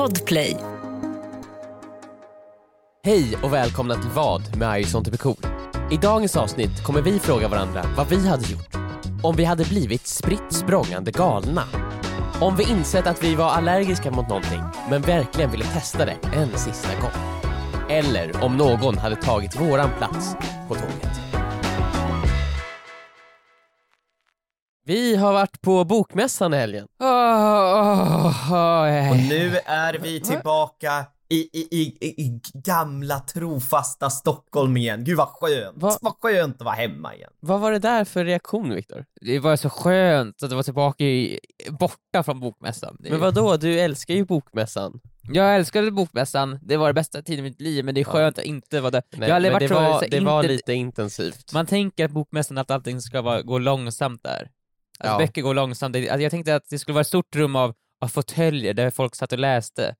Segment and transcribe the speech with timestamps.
[0.00, 0.56] Podplay.
[3.04, 5.52] Hej och välkomna till Vad med Ison just to cool.
[5.90, 8.76] I dagens avsnitt kommer vi fråga varandra vad vi hade gjort
[9.22, 11.62] om vi hade blivit spritt språngande galna.
[12.40, 16.58] Om vi insett att vi var allergiska mot någonting men verkligen ville testa det en
[16.58, 17.40] sista gång.
[17.88, 20.34] Eller om någon hade tagit våran plats
[20.68, 21.09] på tåget.
[24.84, 26.86] Vi har varit på bokmässan i helgen.
[29.10, 31.82] Och nu är vi tillbaka i, i, i,
[32.22, 35.04] i, gamla trofasta Stockholm igen.
[35.04, 35.82] Gud vad skönt!
[35.82, 35.96] Va?
[36.00, 37.30] Vad skönt att vara hemma igen.
[37.40, 39.04] Vad var det där för reaktion Viktor?
[39.20, 42.96] Det var så skönt att vara tillbaka i, borta från bokmässan.
[43.00, 43.56] Det- Men vad då?
[43.56, 45.00] du älskar ju bokmässan.
[45.32, 48.38] Jag älskade bokmässan, det var det bästa tiden i mitt liv, men det är skönt
[48.38, 49.02] att inte vara där.
[49.16, 51.52] Nej, jag aldrig varit det var, det var inte- lite intensivt.
[51.52, 54.48] Man tänker att bokmässan, att allting ska vara, gå långsamt där.
[55.00, 55.18] Att Ja.
[55.18, 55.96] böcker går långsamt.
[55.96, 59.14] Alltså jag tänkte att det skulle vara ett stort rum av, av fåtöljer där folk
[59.14, 59.94] satt och läste.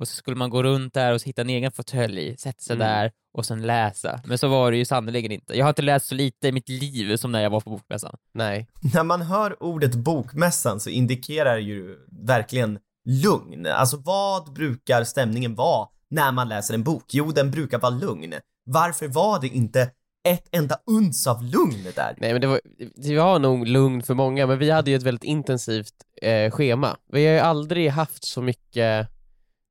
[0.00, 2.86] Och så skulle man gå runt där och hitta en egen fåtölj, sätta sig Mm.
[2.88, 4.20] där och sen läsa.
[4.24, 5.58] Men så var det ju sannerligen inte.
[5.58, 8.16] Jag har inte läst så lite i mitt liv som när jag var på bokmässan.
[8.34, 8.66] Nej.
[8.94, 12.78] När man hör ordet bokmässan så indikerar ju verkligen
[13.24, 13.66] lugn.
[13.66, 17.04] Alltså vad brukar stämningen vara när man läser en bok?
[17.08, 18.34] Jo, den brukar vara lugn.
[18.64, 19.90] Varför var det inte
[20.28, 22.14] ett enda uns av lugn där?
[22.18, 22.60] Nej men det var,
[22.96, 26.96] det var nog lugn för många, men vi hade ju ett väldigt intensivt eh, schema.
[27.12, 29.08] Vi har ju aldrig haft så mycket,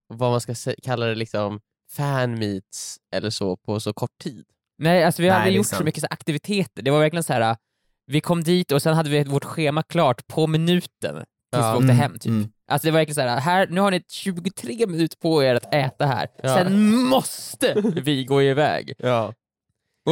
[0.08, 1.60] vad man ska kalla det liksom,
[1.92, 4.46] fan meets eller så på så kort tid.
[4.78, 5.86] Nej, alltså vi Nej, det är gjort så sant.
[5.86, 6.82] mycket så aktiviteter.
[6.84, 7.58] Det var verkligen så här.
[8.06, 11.72] vi kom dit och sen hade vi vårt schema klart på minuten tills Ja.
[11.72, 12.26] vi åkte Mm, hem typ.
[12.30, 12.50] mm.
[12.68, 15.74] Alltså det var verkligen så här, här, nu har ni 23 minuter på er att
[15.74, 16.56] äta här, Ja.
[16.56, 18.94] sen måste vi gå iväg.
[18.98, 19.34] Ja.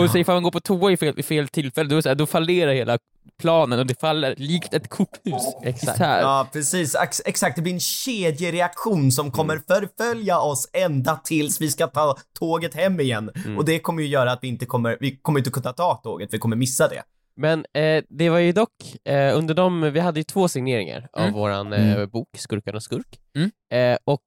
[0.03, 2.15] Och så ifall man går på toa i fel, i fel tillfälle, då, så här,
[2.15, 2.97] då fallerar hela
[3.41, 5.99] planen och det faller likt ett korthus Exakt.
[5.99, 6.95] Ja, precis.
[6.95, 7.55] Ex- exakt.
[7.55, 12.99] Det blir en kedjereaktion som kommer förfölja oss ända tills vi ska ta tåget hem
[12.99, 13.31] igen.
[13.57, 16.33] Och det kommer ju göra att vi inte kommer, vi kommer inte kunna ta tåget,
[16.33, 17.03] vi kommer missa det.
[17.39, 18.71] Men eh, det var ju dock,
[19.05, 21.33] eh, under de, vi hade ju två signeringar av Mm.
[21.33, 22.09] våran eh, Mm.
[22.09, 23.19] bok Skurkarnas skurk.
[23.35, 23.51] Mm.
[23.93, 24.21] Eh, och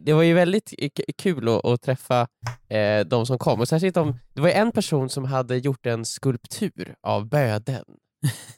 [0.00, 0.72] det var ju väldigt
[1.18, 2.26] kul att, att träffa
[2.68, 6.04] eh, de som kom, och särskilt om, det var en person som hade gjort en
[6.04, 7.84] skulptur av böden.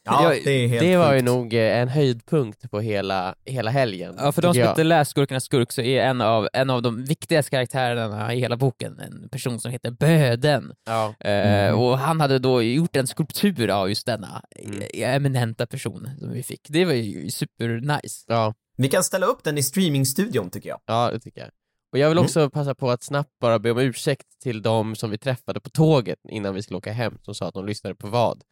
[0.04, 3.70] Ja, Det- det är helt det var ju nog eh, en höjdpunkt på hela, hela
[3.70, 4.14] helgen.
[4.18, 4.70] Ja, för de som jag.
[4.70, 8.56] inte läst Skurkarnas skurk så är en av, en av de viktigaste karaktärerna i hela
[8.56, 10.72] boken en person som heter Böden.
[10.84, 11.14] Ja.
[11.30, 14.82] Eh, och han hade då gjort en skulptur av just denna Mm.
[14.94, 16.60] eh, eminenta person som vi fick.
[16.68, 18.24] Det var ju supernice.
[18.26, 20.80] Ja, Vi kan ställa upp den i streamingstudion tycker jag.
[20.86, 21.50] ja, det tycker jag.
[21.92, 22.24] Och jag vill Mm.
[22.24, 25.70] också passa på att snabbt bara be om ursäkt till de som vi träffade på
[25.70, 28.42] tåget innan vi skulle åka hem, som sa att de lyssnade på vad.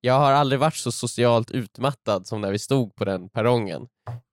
[0.00, 3.82] Jag har aldrig varit så socialt utmattad som när vi stod på den perrongen.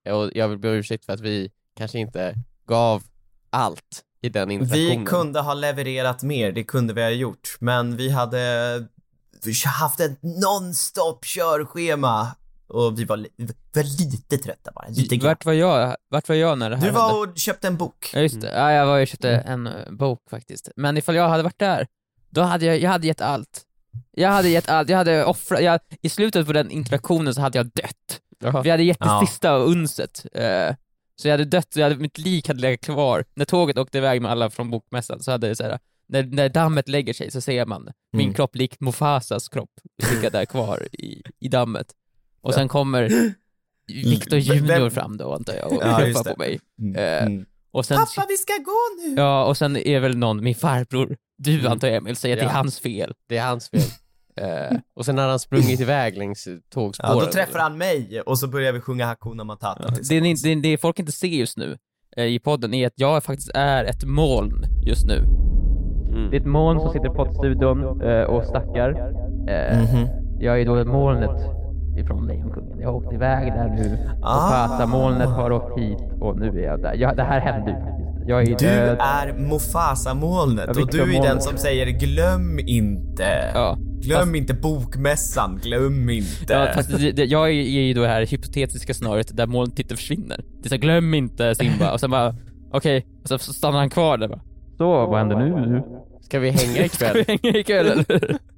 [0.09, 2.35] Och jag vill be om ursäkt för att vi kanske inte
[2.67, 3.03] gav
[3.49, 4.99] allt i den interaktionen.
[4.99, 8.39] Vi kunde ha levererat mer, det kunde vi ha gjort, men vi hade
[9.43, 12.27] vi haft ett non-stop körschema
[12.71, 15.27] och vi var, li- vi var lite trötta bara, lite grann.
[15.27, 16.99] Vart var, jag, vart var jag när det här Du hände?
[17.01, 18.09] var och köpte en bok.
[18.13, 20.69] Ja just det, ja, jag var och köpte en eh, bok faktiskt.
[20.75, 21.87] Men ifall jag hade varit där,
[22.29, 23.61] då hade jag, jag hade gett allt.
[24.11, 27.57] Jag hade gett allt, jag hade offrat, jag, i slutet på den interaktionen så hade
[27.57, 28.19] jag dött.
[28.43, 28.61] Jaha.
[28.61, 29.23] Vi hade gett det Ja.
[29.27, 30.25] sista unset.
[30.33, 30.75] Eh,
[31.15, 33.25] så jag hade dött, så jag hade, mitt lik hade legat kvar.
[33.35, 36.87] När tåget åkte iväg med alla från bokmässan så hade det såhär, när, när dammet
[36.89, 38.33] lägger sig så ser man min Mm.
[38.33, 39.69] kropp likt Mufasas kropp
[40.11, 41.87] ligga där kvar i, i dammet.
[42.41, 42.55] Och Ja.
[42.55, 43.03] sen kommer
[43.87, 46.13] Victor Vem- Junior fram då antar jag och Ja, det.
[46.33, 46.59] på mig.
[46.81, 46.95] Mm.
[46.95, 47.45] Eh, Mm.
[47.73, 49.15] Och sen, Pappa, vi ska gå nu!
[49.21, 51.71] ja, och sen är väl någon, min farbror, du Mm.
[51.71, 52.49] antar jag Emil, säger att det Ja.
[52.49, 53.13] är hans fel.
[53.29, 53.81] Det är hans fel.
[54.35, 57.17] Eh, Och sen har han sprungit iväg längs tågspåren.
[57.17, 60.41] Ja, då träffar han mig och så börjar vi sjunga Hakuna Matata det, tillsammans.
[60.41, 61.77] det, det folk inte ser just nu
[62.17, 65.15] eh, i podden är att jag faktiskt är ett moln just nu.
[65.17, 66.29] Mm.
[66.31, 68.89] Det är ett moln som sitter i poddstudion eh, och stackar.
[69.49, 70.07] Eh, Mhm.
[70.39, 71.41] Jag är då molnet
[71.97, 72.79] ifrån Lejonkungen.
[72.79, 74.67] Jag har åkt iväg där nu och Ah.
[74.67, 76.93] Pata-molnet har åkt hit och nu är jag där.
[76.95, 78.27] Ja, det här hände ju faktiskt.
[78.27, 78.97] Jag är Du död.
[78.99, 83.51] är Mufasa-molnet Ja, och du är den som säger glöm inte.
[83.53, 83.77] Ja.
[84.01, 86.53] Glöm inte bokmässan, glöm inte.
[86.53, 89.95] Ja, fast det, det, jag är ju då det här hypotetiska scenariot där molnet inte
[89.95, 90.43] försvinner.
[90.61, 92.35] Det är så här, glöm inte Simba, och sen bara,
[92.71, 94.41] okej, och så stannar han kvar där bara.
[94.77, 95.83] Så, vad händer nu?
[96.21, 97.37] Ska vi hänga Ska vi ikväll?
[97.43, 98.37] hänga ikväll eller?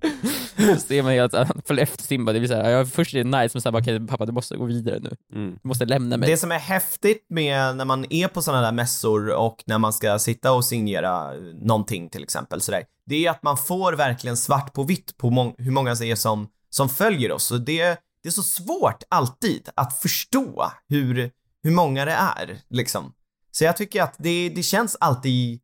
[0.56, 3.24] Så ser man helt att han följer efter Simba, det blir såhär, ja, först är
[3.24, 5.16] det nice men sen bara, okej pappa du måste gå vidare nu.
[5.34, 5.58] Mm.
[5.62, 6.30] Du måste lämna mig.
[6.30, 9.92] Det som är häftigt med när man är på sådana där mässor och när man
[9.92, 11.32] ska sitta och signera
[11.62, 15.54] någonting till exempel sådär, det är att man får verkligen svart på vitt på mång-
[15.58, 17.50] hur många det är som, som följer oss.
[17.50, 17.82] Och det,
[18.22, 21.30] det är så svårt alltid att förstå hur,
[21.62, 23.12] hur många det är, liksom.
[23.52, 25.60] Så jag tycker att det, det känns alltid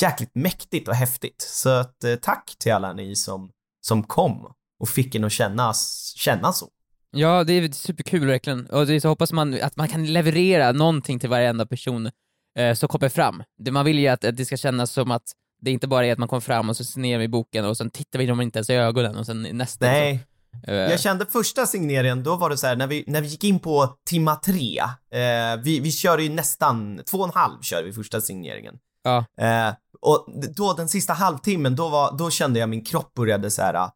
[0.00, 1.42] jäkligt mäktigt och häftigt.
[1.48, 3.50] Så att, eh, tack till alla ni som,
[3.86, 5.72] som kom och fick en att känna,
[6.16, 6.68] känna så.
[7.10, 8.66] Ja, det är superkul verkligen.
[8.66, 12.10] Och det är så hoppas man att man kan leverera någonting till varenda person
[12.58, 13.42] eh, som kommer fram.
[13.58, 15.22] Det, man vill ju att, att det ska kännas som att
[15.60, 17.90] det inte bara är att man kommer fram och så signerar vi boken och sen
[17.90, 19.86] tittar vi dem inte ens i ögonen och sen nästa.
[19.86, 20.26] Nej.
[20.64, 23.28] Så, eh, Jag kände första signeringen, då var det så här, när vi, när vi
[23.28, 24.78] gick in på timma tre,
[25.12, 28.74] eh, vi, vi körde ju nästan, två och en halv körde vi första signeringen.
[29.04, 29.24] Ja.
[29.40, 30.26] Eh, och
[30.56, 33.92] då den sista halvtimmen, då, var, då kände jag min kropp började så här ah,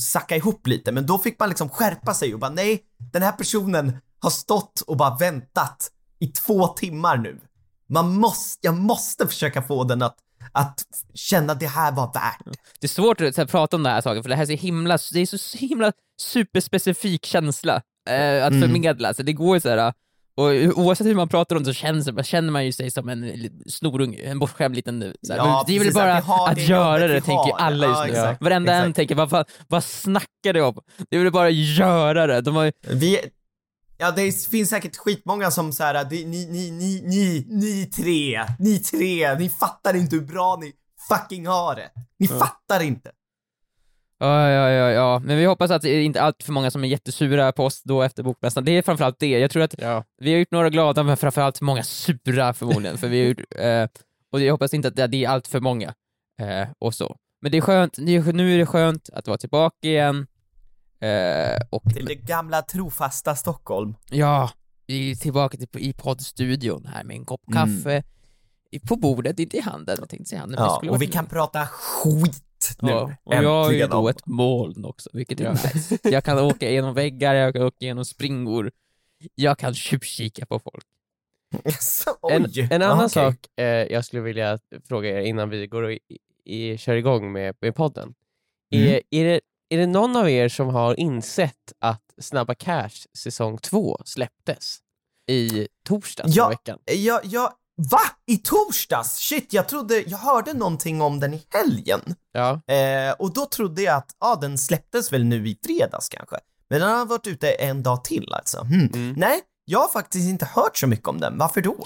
[0.00, 2.82] sacka ihop lite, men då fick man liksom skärpa sig och bara nej,
[3.12, 7.40] den här personen har stått och bara väntat i två timmar nu.
[7.88, 10.16] Man måste, jag måste försöka få den att,
[10.52, 10.82] att
[11.14, 12.56] känna det här var värt.
[12.80, 14.46] Det är svårt att så här, prata om det här saken för det här är
[14.46, 15.92] så himla, det är så himla
[16.22, 18.60] superspecifik känsla eh, att Mm.
[18.60, 19.92] förmedla, så det går ju såhär,
[20.40, 23.08] och oavsett hur man pratar om det så känns, det- känner man ju sig som
[23.08, 27.06] en snorunge, en bortskämd liten så här, Ja, Det är väl bara att det göra
[27.08, 27.58] det, tänker har.
[27.58, 28.10] alla just Ja, nu.
[28.10, 28.96] exakt, Varenda en exakt.
[28.96, 30.74] tänker, vad, vad snackar du om?
[31.10, 32.40] Det är väl bara att göra det.
[32.40, 33.18] De har ju, Vi,
[33.98, 38.44] ja det finns säkert skitmånga som så här, det, ni, ni, ni, ni, ni tre,
[38.58, 40.72] ni tre, ni fattar inte hur bra ni
[41.08, 41.90] fucking har det.
[42.18, 43.10] Ni fattar inte.
[44.22, 46.84] Ja, ja, ja, ja, men vi hoppas att det är inte allt för många som
[46.84, 48.64] är jättesura på oss då efter bokmässan.
[48.64, 49.26] Det är framförallt det.
[49.38, 50.04] Jag tror att Ja.
[50.18, 52.98] vi har gjort några glada, men framförallt många sura förmodligen.
[52.98, 54.02] för vi har gjort, eh,
[54.32, 55.94] och jag hoppas inte att det är allt för många.
[56.40, 57.16] Eh, och så.
[57.42, 60.26] Men det är skönt, nu är det skönt att vara tillbaka igen.
[61.00, 63.94] Eh, och Till det gamla trofasta Stockholm.
[64.10, 64.50] ja,
[64.86, 67.58] vi är tillbaka till, i poddstudion här med en kopp Mm.
[67.82, 68.02] kaffe
[68.70, 69.96] i- på bordet, inte i handen.
[70.00, 70.58] Jag tänkte säga handen.
[70.60, 72.42] Ja, och vi kan prata skit
[72.80, 72.90] nu.
[72.90, 75.98] Ja, och jag är ju då ett moln också, vilket är nice.
[76.02, 78.70] Jag kan åka genom väggar, jag kan åka genom springor,
[79.34, 80.84] jag kan tjuvkika på folk.
[81.64, 83.08] Jaså, En, en annan Okej.
[83.08, 84.58] sak eh, jag skulle vilja
[84.88, 85.98] fråga er innan vi går och i,
[86.44, 88.14] i, kör igång med, med podden.
[88.74, 88.86] Mm.
[88.88, 93.58] Är, är, det, är det någon av er som har insett att Snabba Cash säsong
[93.58, 94.78] 2 släpptes
[95.30, 96.48] i torsdags Ja.
[96.48, 96.78] veckan?
[96.84, 97.52] Jag, jag,
[97.90, 98.00] va?
[98.26, 99.16] I torsdags?
[99.16, 102.00] Shit, jag trodde, jag hörde någonting om den i helgen.
[102.32, 102.74] Ja.
[102.74, 106.36] Eh, och då trodde jag att, ja den släpptes väl nu i fredags kanske.
[106.70, 108.60] Men den har varit ute en dag till alltså.
[108.60, 108.90] Hmm.
[108.94, 109.14] Mm.
[109.16, 111.38] Nej, jag har faktiskt inte hört så mycket om den.
[111.38, 111.76] Varför då?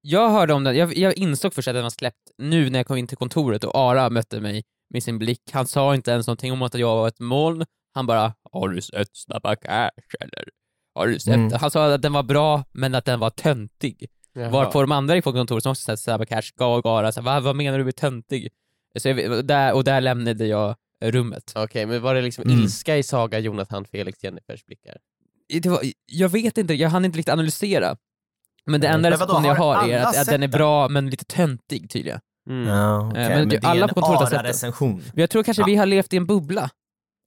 [0.00, 2.86] Jag hörde om den, jag, jag insåg först att den var släppt nu när jag
[2.86, 5.42] kom in till kontoret och Ara mötte mig med sin blick.
[5.52, 7.64] Han sa inte ens någonting om att jag var ett moln,
[7.94, 10.44] han bara “Har du sett Snabba Cash eller?”
[10.94, 11.34] Har du sett?
[11.34, 11.52] Mm.
[11.60, 14.08] Han sa att den var bra, men att den var töntig.
[14.34, 14.48] Jaha.
[14.50, 17.40] Varpå de andra på kontoret som också sett Snabba Cash gav Ara så här, Va,
[17.40, 18.48] vad menar du med töntig?
[18.98, 21.52] Så jag, och där, och där lämnade jag rummet.
[21.56, 22.58] Okej, men var det liksom Mm.
[22.60, 24.96] ilska i Saga, Jonathan, Felix, Jennifers blickar?
[25.62, 27.96] Det var, jag vet inte, jag hann inte riktigt analysera.
[28.66, 30.50] Men det enda Men recensionen jag har är att, att den är den?
[30.50, 32.20] bra men lite töntig tydligen.
[32.50, 32.68] Mm.
[32.68, 33.28] Ja, okej.
[33.28, 34.46] men det alla på kontoret har en sett den.
[34.46, 34.94] recension.
[35.12, 35.66] Men jag tror kanske Ja.
[35.66, 36.70] vi har levt i en bubbla.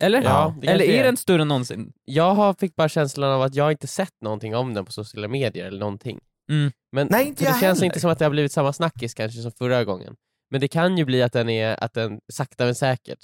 [0.03, 0.21] Eller?
[0.23, 1.03] Ja, Eller är är.
[1.03, 1.93] den större än någonsin?
[2.05, 5.27] Jag har, fick bara känslan av att jag inte sett någonting om den på sociala
[5.27, 6.19] medier eller någonting.
[6.49, 6.71] Mm.
[6.91, 7.85] Men Nej, inte för det jag känns heller.
[7.85, 10.15] inte som att det har blivit samma snackis kanske som förra gången.
[10.51, 13.19] Men det kan ju bli att den, är, att den sakta men säkert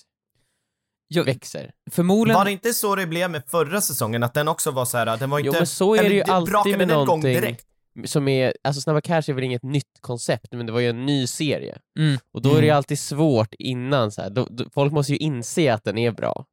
[1.08, 1.72] Jag, växer.
[1.92, 2.38] förmodligen...
[2.38, 4.24] Var det inte så det blev med förra säsongen?
[4.24, 5.60] Att den också var så här, den var Jo inte...
[5.60, 7.66] men så är det eller ju alltid med någonting direkt.
[8.06, 11.06] som är, alltså Snabba Cash är väl inget nytt koncept, men det var ju en
[11.06, 11.78] ny serie.
[12.00, 12.18] Mm.
[12.34, 12.78] Och då är det ju Mm.
[12.78, 14.30] alltid svårt innan, så här.
[14.30, 16.46] Då, då, folk måste ju inse att den är bra.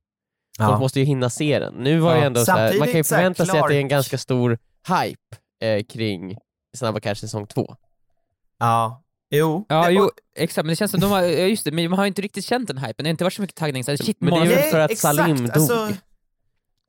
[0.58, 0.78] Folk Ja.
[0.78, 1.74] måste ju hinna se den.
[1.74, 2.20] Nu var Ja.
[2.20, 4.18] det ändå så här, man kan ju Samtidigt förvänta sig att det är en ganska
[4.18, 4.58] stor
[4.88, 6.36] hype eh, kring
[6.76, 7.76] Snabba Cash säsong 2.
[8.58, 9.02] Ja.
[9.30, 9.66] Jo.
[9.68, 12.06] Ja, Det- jo, exakt, men det känns som de har, just det, men man har
[12.06, 14.16] inte riktigt känt den hypen, det har inte varit så mycket taggning, så här, shit,
[14.20, 15.50] Men det är Nej, för att exakt, Salim dog.
[15.56, 15.92] alltså-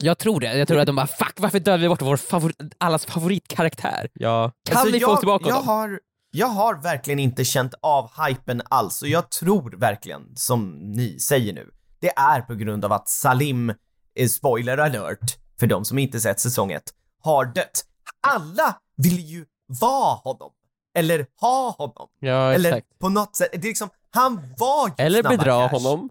[0.02, 2.58] Jag tror det, jag tror att de bara 'fuck, varför dödade vi bort vår favorit,
[2.78, 4.10] allas favoritkaraktär?
[4.14, 4.52] Ja.
[4.66, 6.00] Kan Alltså, vi få jag, tillbaka jag honom?' har,
[6.32, 11.54] jag har verkligen inte känt av hypen alls och jag tror verkligen, som ni säger
[11.54, 13.70] nu, det är på grund av att Salim,
[14.16, 16.84] eh, spoiler alert, för de som inte sett säsong 1,
[17.24, 17.84] har dött.
[18.28, 19.46] Alla vill ju
[19.82, 20.52] vara honom.
[20.98, 22.08] Eller ha honom.
[22.20, 23.00] Ja, Eller exakt.
[23.00, 25.78] på något sätt, det är liksom, han var ju Eller bedra Cash.
[25.78, 26.10] honom.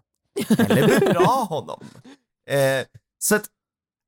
[0.59, 1.81] Eller bedra honom.
[2.50, 2.87] Eh,
[3.19, 3.45] så att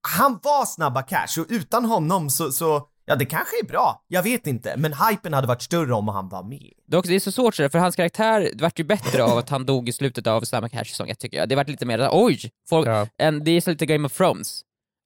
[0.08, 4.22] han var Snabba Cash och utan honom så, så, ja det kanske är bra, jag
[4.22, 6.72] vet inte, men hypen hade varit större om han var med.
[6.86, 9.48] Det är, också, det är så svårt för hans karaktär vart ju bättre av att
[9.48, 11.48] han dog i slutet av Snabba Cash säsong 1 tycker jag.
[11.48, 12.50] Det vart lite mer oj!
[12.68, 13.06] Folk, Ja.
[13.18, 14.60] en, det är så lite Game of Thrones.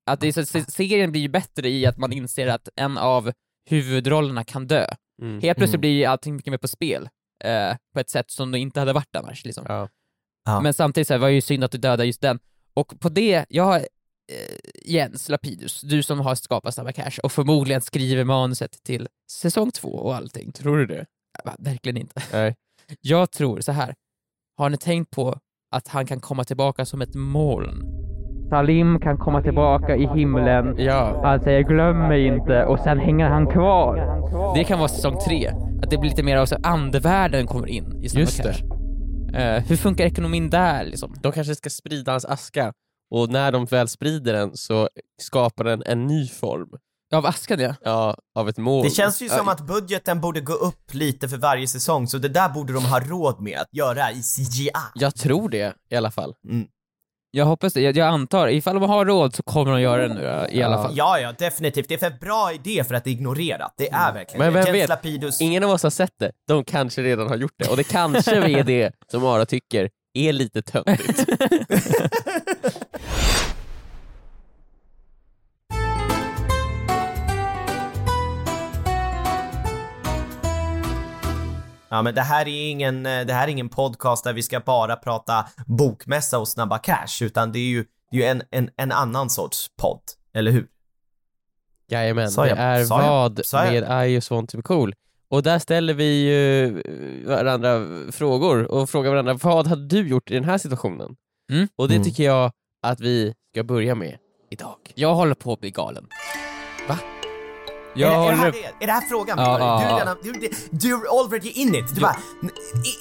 [0.07, 2.99] Att det är så, se- serien blir ju bättre i att man inser att en
[2.99, 3.33] av
[3.67, 4.87] huvudrollerna kan dö.
[5.23, 5.41] Mm.
[5.41, 5.81] Helt plötsligt Mm.
[5.81, 7.09] blir allting mycket mer på spel,
[7.45, 9.45] eh, på ett sätt som det inte hade varit annars.
[9.45, 9.65] Liksom.
[9.69, 9.89] Ja.
[10.45, 10.61] Ja.
[10.61, 12.39] Men samtidigt så här, var det ju synd att du dödade just den.
[12.75, 17.33] Och på det, jag har eh, Jens Lapidus, du som har skapat Snabba Cash och
[17.33, 20.53] förmodligen skriver manuset till säsong två och allting.
[20.53, 21.07] Tror du det?
[21.45, 22.23] Va, Verkligen inte.
[22.33, 22.55] Nej.
[23.01, 23.95] Jag tror så här.
[24.57, 25.39] har ni tänkt på
[25.71, 28.04] att han kan komma tillbaka som ett moln?
[28.51, 31.21] Salim kan komma tillbaka i himlen Ja.
[31.25, 33.97] Han säger glöm mig inte och sen hänger han kvar.
[34.57, 35.49] Det kan vara säsong tre,
[35.83, 38.53] att det blir lite mer av så andevärlden kommer in i Snabba Just det.
[38.53, 39.41] Cash.
[39.41, 41.15] Eh, hur funkar ekonomin där liksom?
[41.23, 42.73] De kanske ska sprida hans aska
[43.11, 44.89] och när de väl sprider den så
[45.23, 46.69] skapar den en ny form.
[47.15, 47.75] Av askan ja.
[47.83, 48.85] Ja, av ett mål.
[48.85, 52.29] Det känns ju som att budgeten borde gå upp lite för varje säsong, så det
[52.29, 54.71] där borde de ha råd med att göra i CGI.
[54.95, 56.35] Jag tror det i alla fall.
[57.37, 60.15] Jag hoppas det, jag, jag antar, ifall de har råd så kommer de göra det
[60.15, 60.93] nu i alla fall.
[60.97, 61.89] Ja, ja, definitivt.
[61.89, 63.71] Det är för bra idé för att ignorera.
[63.77, 64.65] Det är verkligen Men det.
[64.65, 64.89] vem vet?
[64.89, 65.41] Lapidus.
[65.41, 66.33] Ingen av oss har sett det.
[66.49, 67.69] De kanske redan har gjort det.
[67.69, 71.25] Och det kanske är det som Ara tycker är lite töntigt.
[81.95, 84.61] Ja, men det här är ingen, eh, det här är ingen podcast där vi ska
[84.61, 88.71] bara prata bokmässa och snabba cash, utan det är ju, det är ju en, en,
[88.77, 90.01] en annan sorts podd,
[90.35, 90.67] eller hur?
[91.89, 92.59] Jajamän, Sa det jag?
[92.59, 93.09] är Sa jag?
[93.11, 93.89] vad Sa jag?
[93.89, 94.95] med I just want to be cool.
[95.29, 96.83] Och där ställer vi ju
[97.27, 101.17] varandra frågor och frågar varandra vad hade du gjort i den här situationen?
[101.53, 101.69] Mm.
[101.77, 102.05] Och det Mm.
[102.05, 104.17] tycker jag att vi ska börja med
[104.51, 104.77] idag.
[104.95, 106.07] Jag håller på att bli galen.
[106.89, 106.99] Va?
[107.95, 108.53] Jag är, det, är, det håller...
[108.63, 109.39] här, är det här frågan?
[109.39, 109.99] Ja, ja, du, är ja.
[110.01, 111.95] redan, du, du, du är already in it.
[111.95, 112.03] Du Jo.
[112.03, 112.17] bara,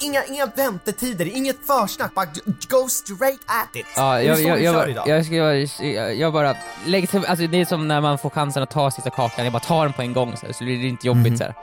[0.00, 2.26] inga, inga väntetider, inget försnack, bara
[2.68, 3.86] go straight at it.
[3.96, 6.54] Ja, jag, jag, jag, jag, ska, jag, jag bara
[6.86, 9.52] lägger till, alltså det är som när man får chansen att ta sista kakan, jag
[9.52, 11.38] bara tar den på en gång så, här, så blir det inte jobbigt Mhm.
[11.38, 11.54] så här.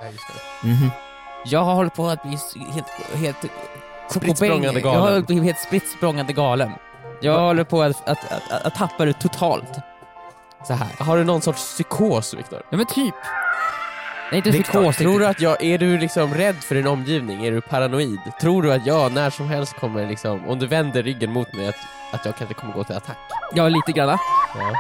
[0.64, 0.90] Mhm.
[1.46, 2.38] Jag har hållit på att bli
[2.74, 3.38] helt, helt
[4.10, 5.02] Spritt språngande Jag galen.
[5.02, 6.72] har hållit på att bli helt spritt galen.
[7.22, 9.70] Jag håller på att, att, att, att, att tappa det totalt.
[10.68, 11.06] Så här.
[11.06, 12.62] Har du någon sorts psykos, Viktor?
[12.70, 13.16] Ja men typ.
[14.32, 17.46] Nej inte psykos, Tror du att jag, är du liksom rädd för din omgivning?
[17.46, 18.20] Är du paranoid?
[18.42, 21.68] Tror du att jag när som helst kommer liksom, om du vänder ryggen mot mig,
[21.68, 21.76] att,
[22.12, 23.18] att jag kanske kommer gå till attack?
[23.54, 24.20] Ja lite granna.
[24.56, 24.76] Ja.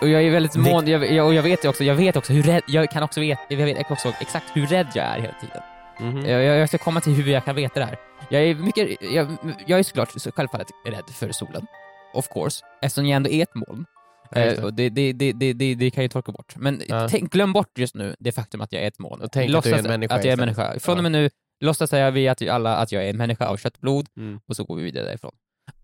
[0.00, 2.42] Och jag är väldigt mån, jag, jag, och jag vet också, jag vet också hur
[2.42, 5.62] rädd, jag kan också veta, jag vet också exakt hur rädd jag är hela tiden.
[6.00, 6.26] Mhm.
[6.26, 7.96] Jag, jag jag ska komma till hur jag kan veta det här.
[8.28, 9.36] Jag är mycket, jag,
[9.66, 11.66] jag är såklart så självfallet rädd för solen.
[12.14, 12.64] Of course.
[12.82, 13.84] Eftersom jag ändå är ett moln.
[14.32, 14.62] Eh, det.
[14.62, 16.56] och det, det, det, det, det, det kan jag torka bort.
[16.56, 17.08] Men Ja.
[17.08, 19.22] tänk, glöm bort just nu det faktum att jag är ett moln.
[19.22, 20.78] Och tänk att du är en människa Att jag är en människa.
[20.80, 21.30] Från och med nu
[21.64, 24.40] låtsas säger vi att alla att jag är en människa av kött och blod Mm.
[24.46, 25.32] och så går vi vidare därifrån.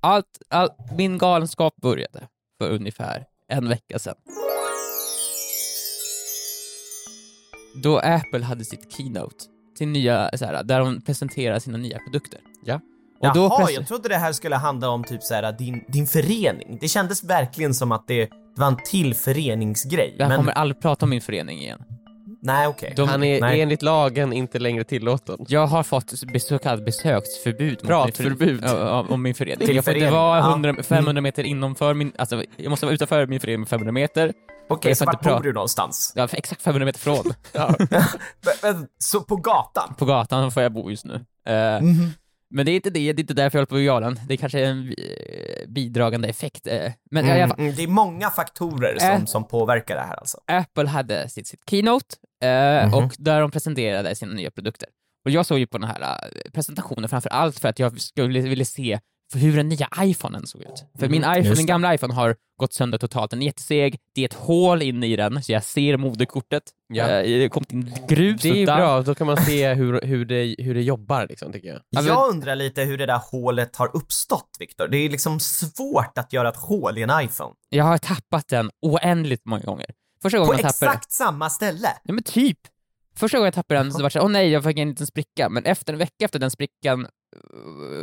[0.01, 4.15] Allt, allt, min galenskap började för ungefär en vecka sedan.
[7.83, 9.45] Då Apple hade sitt keynote,
[9.79, 12.41] sin nya, så här, där de presenterar sina nya produkter.
[12.65, 12.81] Ja.
[13.21, 16.07] Och då Jaha, presen- jag trodde det här skulle handla om typ såhär din, din
[16.07, 16.79] förening.
[16.81, 20.17] Det kändes verkligen som att det var en till föreningsgrej.
[20.19, 21.79] Jag men kommer aldrig prata om min förening igen.
[22.43, 22.93] nej okej.
[22.97, 23.61] De- Han är Nej.
[23.61, 25.39] enligt lagen inte längre tillåten.
[25.49, 27.79] Jag har fått så kallat besöksförbud.
[27.83, 28.39] min Pratförbud.
[28.39, 28.79] förening- Ja,
[29.09, 29.67] ja, om min förening.
[29.67, 30.51] Till jag får inte vara ja.
[30.51, 34.33] 100, 500 meter innanför min, alltså jag måste vara utanför min förening med 500 meter.
[34.69, 36.13] Okej, jag så vart bor du någonstans?
[36.17, 37.25] Ja, exakt 500 meter från.
[37.91, 39.95] Men- men, så på gatan?
[39.99, 41.15] På gatan får jag bo just nu.
[41.49, 42.11] Eh, Mhm.
[42.57, 44.21] Men det är inte det, det är inte därför jag håller på galen.
[44.29, 46.67] Det är kanske är en eh, bidragande effekt.
[46.67, 46.93] eh.
[47.11, 49.25] Men alla Mm, fall, mm, det är många faktorer som, Äh.
[49.25, 50.39] som påverkar det här alltså.
[50.47, 52.95] Apple hade sitt, sitt keynote eh, Mhm.
[52.95, 54.89] och där de presenterade sina nya produkter.
[55.25, 58.41] Och jag såg ju på den här eh, presentationen framför allt för att jag skulle
[58.41, 59.01] ville se
[59.35, 60.85] hur den nya iPhonen såg ut.
[60.99, 61.71] För min iPhone, Mm, just min det.
[61.73, 63.31] gamla iPhone har gått sönder totalt.
[63.31, 66.63] Den är jätteseg, det är ett hål inne i den så jag ser moderkortet.
[66.93, 67.09] Ja.
[67.09, 70.55] Eh, det kommit in grus Det är bra, då kan man se hur, hur, det,
[70.59, 72.05] hur det jobbar liksom, tycker jag.
[72.05, 74.89] Jag undrar lite hur det där hålet har uppstått, Viktor.
[74.89, 77.55] Det är liksom svårt att göra ett hål i en iPhone.
[77.69, 79.87] Jag har tappat den oändligt många gånger.
[80.23, 81.89] Första På gången jag tappade exakt samma ställe.
[82.05, 82.59] Ja men typ.
[83.17, 85.07] Första gången jag tappade den så var det såhär, åh nej, jag fick en liten
[85.07, 85.49] spricka.
[85.49, 87.07] Men efter en vecka efter den sprickan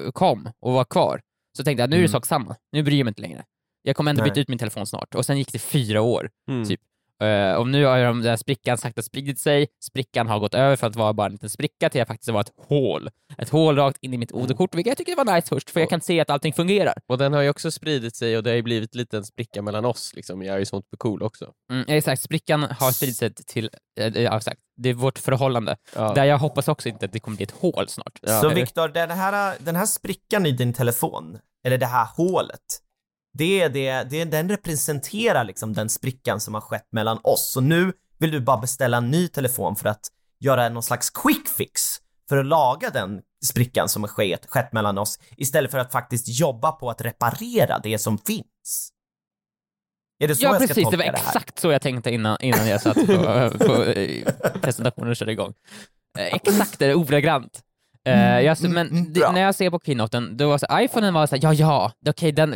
[0.04, 1.22] eh, kom och var kvar,
[1.58, 2.12] så tänkte jag nu är det Mm.
[2.12, 2.56] sak samma.
[2.72, 3.44] Nu bryr jag mig inte längre.
[3.82, 4.32] Jag kommer ändå Nej.
[4.32, 5.16] byta ut min telefon snart.
[5.16, 6.30] Och sen gick det fyra år.
[6.52, 6.66] Mm.
[6.66, 6.82] Typ.
[7.22, 10.76] Eh, och nu har ju den där sprickan sakta spridit sig, sprickan har gått över
[10.76, 13.10] från att vara bara en liten spricka till att faktiskt vara ett hål.
[13.38, 15.90] Ett hål rakt in i mitt moderkort, vilket jag tycker var nice först, för jag
[15.90, 16.94] kan se att allting fungerar.
[17.08, 19.62] Och den har ju också spridit sig och det har ju blivit lite en spricka
[19.62, 20.42] mellan oss liksom.
[20.42, 21.52] Jag är ju sånt för cool också.
[21.72, 25.78] Mm, exakt, sprickan har spridit sig till, eh, ja exakt, det är vårt förhållande.
[25.96, 26.14] Ja.
[26.14, 28.20] Där jag hoppas också inte att det kommer bli ett hål snart.
[28.22, 28.42] Ja.
[28.42, 32.60] Så Viktor, den här, den här sprickan i din telefon, eller det här hålet,
[33.34, 37.52] det är det, det, den representerar liksom den sprickan som har skett mellan oss.
[37.52, 40.08] Så nu vill du bara beställa en ny telefon för att
[40.40, 41.82] göra någon slags quick fix
[42.30, 46.40] för att laga den sprickan som har skett, skett mellan oss istället för att faktiskt
[46.40, 48.92] jobba på att reparera det som finns.
[50.20, 51.28] Är det så Ja jag ska precis, tolka det var det här?
[51.28, 54.26] exakt så jag tänkte innan, innan jag satt på, på eh,
[54.62, 55.54] presentationen och körde igång.
[56.20, 57.62] Eh, Exakt det, ordagrant.
[58.10, 61.14] Eh, jag, mm, men mm, det, när jag ser på keynoten, då var så, iPhonen
[61.14, 62.56] var såhär, ja ja, okej den,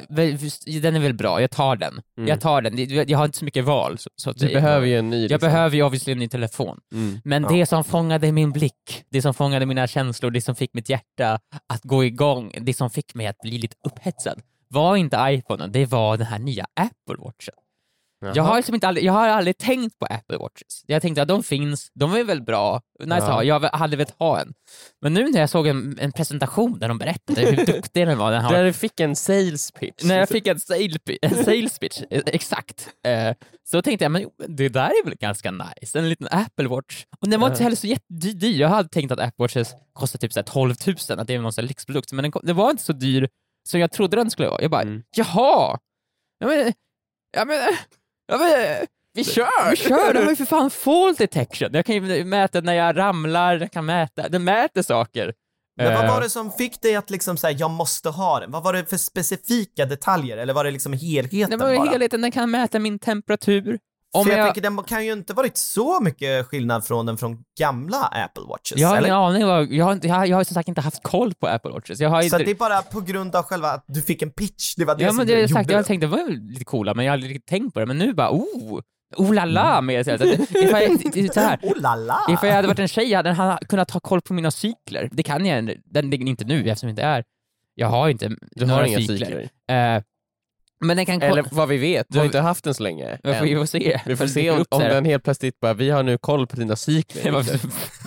[0.81, 2.01] den är väl bra, jag tar den.
[2.17, 2.27] Mm.
[2.29, 3.97] Jag tar den, jag har inte så mycket val.
[3.97, 5.49] Så, så Du behöver ju en ny Jag liksom.
[5.49, 6.79] behöver ju obviously en ny telefon.
[6.93, 7.19] Mm.
[7.23, 7.49] Men Ja.
[7.49, 11.39] det som fångade min blick, det som fångade mina känslor, det som fick mitt hjärta
[11.73, 15.85] att gå igång, det som fick mig att bli lite upphetsad, var inte iPhonen, det
[15.85, 17.53] var den här nya Apple Watchen.
[18.35, 20.83] Jag har, liksom inte aldrig, jag har aldrig tänkt på Apple Watches.
[20.87, 23.31] Jag tänkte att de finns, de är väl bra, nice Ja.
[23.33, 24.53] ha, jag hade velat ha en.
[25.01, 28.31] Men nu när jag såg en, en presentation där de berättade hur duktig den var,
[28.31, 30.03] den har, Där du fick en sales pitch.
[30.03, 33.33] när jag fick en, sale, en sales pitch, eh, exakt, eh,
[33.69, 37.05] så tänkte jag men det där är väl ganska nice, en liten Apple Watch.
[37.21, 40.33] Och den var inte heller så jättedyr, jag hade tänkt att Apple Watches kostar typ
[40.33, 42.83] så här 12 000, att det är någon sån lyxprodukt, men den, den var inte
[42.83, 43.29] så dyr
[43.69, 44.61] som jag trodde den skulle vara.
[44.61, 45.03] Jag bara, Mm.
[45.15, 45.77] jaha!
[46.39, 46.73] Ja men,
[47.37, 47.59] ja men,
[48.27, 49.69] ja men Vi kör!
[49.69, 51.69] vi kör, den har ju för fan fall detection.
[51.73, 55.33] Jag kan ju mäta när jag ramlar, jag kan mäta, den mäter saker.
[55.77, 58.51] Men vad Eh, var det som fick dig att liksom säga jag måste ha den?
[58.51, 60.37] Vad var det för specifika detaljer?
[60.37, 61.89] Eller var det liksom helheten Det var bara?
[61.89, 63.79] helheten, den kan mäta min temperatur.
[64.15, 67.17] Om För jag, jag, tänker, den kan ju inte varit så mycket skillnad från den
[67.17, 70.53] från gamla Apple Watches, jag har ingen aning, vad, jag, har, jag, jag har som
[70.53, 71.99] sagt inte haft koll på Apple Watches.
[71.99, 74.31] Jag har Så inte, det är bara på grund av själva att du fick en
[74.31, 75.83] pitch, det var det ja, som men det är gjorde exakt, jag det.
[75.87, 77.85] tänkte det var lite coola, men jag har aldrig riktigt tänkt på det.
[77.85, 78.79] Men nu bara, oh,
[79.17, 79.85] oh la la, Mm.
[79.85, 82.19] med ifall jag, så här, Oh la la!
[82.29, 85.09] ifall jag hade varit en tjej hade han kunnat ha koll på mina cykler.
[85.11, 87.23] Det kan jag den, den, inte nu eftersom jag inte är,
[87.75, 89.17] jag har inte Du några har inga cykler.
[89.17, 89.95] cykler.
[89.95, 90.03] Eh,
[90.79, 93.19] men den kan Eller vad vi vet, du har inte haft den så länge.
[93.23, 93.47] vi får än.
[93.47, 94.01] ju se.
[94.05, 96.75] Vi får se om, om den helt plötsligt bara, vi har nu koll på dina
[96.75, 97.31] cykler.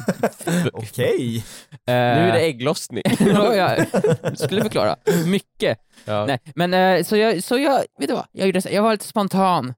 [0.73, 1.45] Okej.
[1.87, 3.03] Nu är det ägglossning.
[4.35, 4.97] skulle förklara.
[5.27, 5.79] Mycket.
[6.05, 6.27] Ja.
[6.27, 8.27] Nej, men eh, så jag, så jag, vet du vad?
[8.33, 9.75] Jag, gjorde så, jag var lite spontan.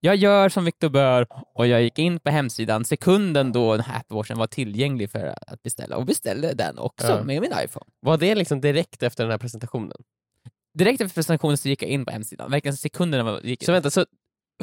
[0.00, 3.96] Jag gör som Victor bör och jag gick in på hemsidan sekunden då den här
[3.96, 7.24] Apple Watchen var tillgänglig för att beställa och beställde den också Ja.
[7.24, 7.86] med min iPhone.
[8.00, 9.96] Var det liksom direkt efter den här presentationen?
[10.78, 13.90] Direkt efter presentationen så gick jag in på hemsidan, verkligen sekunderna var, gick Så vänta,
[13.90, 14.06] så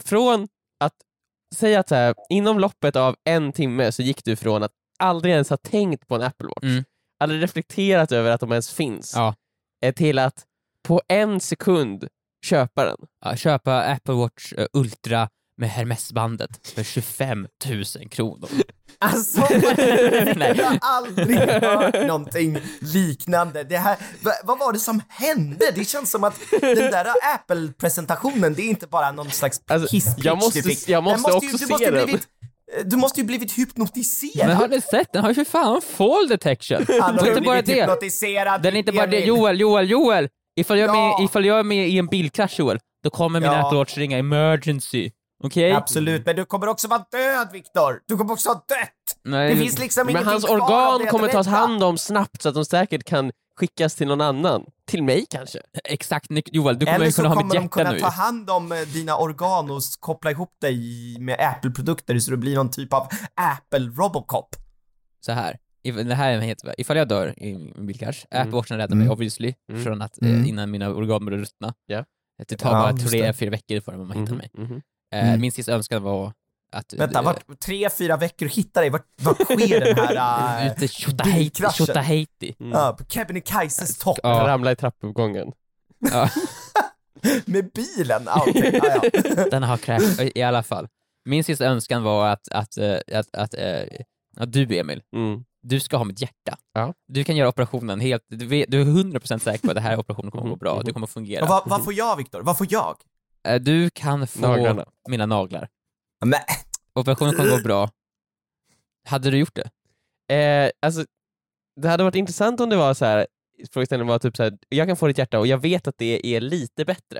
[0.02, 0.47] från
[0.80, 0.93] att
[1.56, 5.34] säga att så här, inom loppet av en timme så gick du från att aldrig
[5.34, 6.84] ens ha tänkt på en Apple Watch, Mm.
[7.19, 9.36] aldrig reflekterat över att de ens finns, Ja.
[9.86, 10.45] eh, till att
[10.88, 12.08] på en sekund
[12.45, 12.97] köpa den.
[13.26, 18.50] Ja, köpa Apple Watch eh, Ultra med Hermesbandet för 25 000 kronor.
[18.99, 19.39] Alltså,
[20.56, 23.63] jag har aldrig hört någonting liknande.
[23.63, 25.65] Det här, va, vad var det som hände?
[25.75, 30.25] Det känns som att den där Apple-presentationen, det är inte bara någon slags Alltså, hisspitch
[30.25, 30.89] jag måste- du fick.
[30.89, 32.06] jag måste ju- också du se måste ju den.
[32.06, 32.27] Blivit,
[32.86, 34.47] du måste ju blivit hypnotiserad.
[34.47, 35.13] Men har ni sett?
[35.13, 36.86] Den har ju för fan fall detection.
[37.01, 37.73] Han har inte bara det.
[37.73, 38.62] hypnotiserad.
[38.62, 39.19] Den är inte bara det.
[39.19, 40.30] Joel, Joel, Joel!
[40.56, 41.17] Ifall jag, är Ja.
[41.19, 43.65] med, ifall jag är med i en bilkrasch Joel, då kommer min Ja.
[43.65, 45.12] Apple Watch ringa emergency.
[45.43, 45.71] Okej?
[45.71, 47.99] Absolut, men du kommer också vara död, Viktor.
[48.08, 49.17] Du kommer också ha dött.
[49.23, 52.56] Nej, Det finns liksom Men hans organ kommer att tas hand om snabbt så att
[52.56, 54.65] de säkert kan skickas till någon annan.
[54.88, 55.60] Till mig kanske?
[55.84, 57.99] Exakt, Joel, du kommer Eller ju så kunna ha mitt kommer de hjärta kunna nu.
[57.99, 60.77] ta hand om eh, dina organ och koppla ihop dig
[61.19, 64.47] med Apple-produkter så du blir någon typ av Apple-Robocop.
[65.25, 65.58] Så här.
[65.84, 68.41] If, det här är helt, ifall jag dör i en bilkrasch, Mm.
[68.47, 69.13] Apple Watchen räddar mig Mm.
[69.13, 69.84] obviously, Mm.
[69.84, 70.41] från att, Mm.
[70.41, 71.73] eh, innan mina organ börjar ruttna.
[71.86, 72.06] Ja.
[72.47, 74.49] Det tar Ja, bara tre, fyra veckor för man hittar Mhm, mig.
[75.12, 75.41] Eh, Mm.
[75.41, 76.34] Min sista önskan var
[76.76, 76.93] att...
[76.93, 80.65] Vänta, vart, tre, fyra veckor hittar dig, vart, vart sker den här...
[80.65, 81.86] äh, Ute i Tjotahejti, bilkraschen.
[81.86, 82.56] Tjotahejti.
[82.60, 82.71] Mm.
[82.71, 84.47] ja, på Kebnekaises topp Ja.
[84.47, 85.52] Ramla i trappuppgången.
[86.12, 86.30] Ja,
[87.45, 88.28] med bilen.
[88.28, 89.43] Ah, okej, ah, ja.
[89.52, 90.88] den har crash, i alla fall.
[91.26, 93.84] Min sista önskan var att, att, eh, att, att, eh,
[94.38, 95.43] att du Emil, Mm.
[95.63, 96.58] du ska ha mitt hjärta.
[96.74, 96.93] Ja.
[97.08, 100.00] Du kan göra operationen helt, du, vet, du är 100% säker på att den här
[100.00, 100.84] operationen kommer att gå bra, Mhm.
[100.86, 101.43] det kommer att fungera.
[101.43, 102.41] Och vad, vad får jag, Viktor?
[102.41, 102.95] Vad får jag?
[103.47, 104.86] Eh, Du kan få Naglarna.
[105.10, 105.67] mina naglar.
[106.25, 106.39] Men,
[106.95, 107.89] Operationen kommer gå bra.
[109.08, 109.69] Hade du gjort det?
[110.36, 111.06] Eh, alltså,
[111.82, 113.27] det hade varit intressant om det var så här.
[113.73, 116.27] frågeställningen var typ så här, jag kan få ditt hjärta och jag vet att det
[116.36, 117.19] är lite bättre.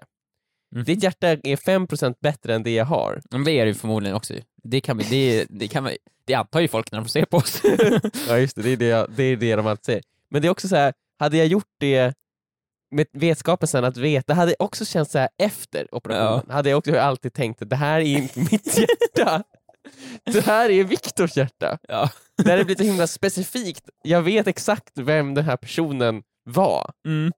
[0.75, 0.84] Mm.
[0.86, 3.21] Ditt hjärta är 5% bättre än det jag har.
[3.31, 4.34] Men det är det ju förmodligen också.
[4.63, 7.25] Det, kan vi, det, det, kan vi, det antar ju folk när de får se
[7.25, 7.62] på oss.
[8.27, 10.03] Ja just det, det är det, jag, det, är det de alltid säger.
[10.29, 12.13] Men det är också så här, hade jag gjort det
[12.91, 16.77] med vetskapen sen att veta, hade jag också känt så här efter operationen, hade jag
[16.77, 19.43] också alltid tänkt att det här är inte mitt hjärta.
[20.23, 21.77] Det här är Viktors hjärta.
[21.88, 22.10] ja.
[22.38, 23.89] Det blir så himla specifikt.
[24.04, 26.91] Jag vet exakt vem den här personen var.
[27.06, 27.32] Mm.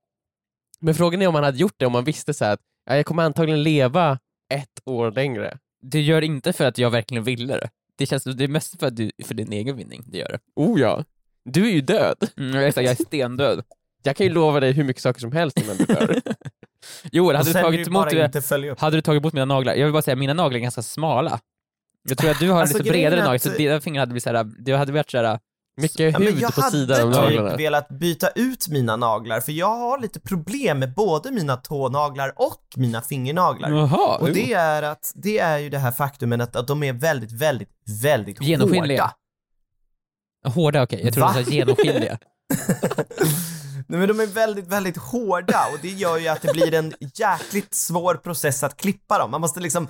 [0.80, 2.96] Men frågan är om man hade gjort det om man visste så här att ja,
[2.96, 4.20] jag kommer antagligen leva
[4.54, 5.58] ett år längre.
[5.82, 7.70] Det gör det inte för att jag verkligen ville det.
[7.96, 10.40] Det, känns, det är mest för, att du, för din egen vinning det gör det.
[10.56, 11.04] Oh ja,
[11.46, 12.30] du är ju död.
[12.38, 13.64] Mm, är, jag är stendöd.
[14.04, 16.22] Jag kan ju lova dig hur mycket saker som helst innan du dör.
[17.12, 19.74] Joel, hade du, tagit det emot, hade du tagit emot mina naglar?
[19.76, 21.40] Jag vill bara säga, mina naglar är ganska smala.
[22.10, 24.44] Jag tror att du har Alltså, lite bredare att- så dina fingrar hade blivit såhär,
[24.60, 25.40] du hade varit såhär,
[25.78, 27.50] Mycket hud jag på sidan av hade naglarna.
[27.50, 32.34] typ velat byta ut mina naglar för jag har lite problem med både mina tånaglar
[32.36, 33.70] och mina fingernaglar.
[33.72, 36.94] jaha, Och det är att, det är ju det här faktumet att, att de är
[36.94, 37.70] väldigt, väldigt,
[38.04, 39.12] väldigt Genomskinliga.
[40.44, 40.54] hårda.
[40.56, 41.34] hårda okej, jag tror Va?
[41.38, 42.18] du sa genomskinliga.
[43.88, 46.94] Nej men de är väldigt, väldigt hårda och det gör ju att det blir en
[47.16, 49.32] jäkligt svår process att klippa dem.
[49.32, 49.88] Man måste liksom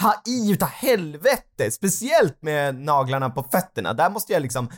[0.00, 3.92] ta i utav helvete, speciellt med naglarna på fötterna.
[3.94, 4.68] Där måste jag liksom,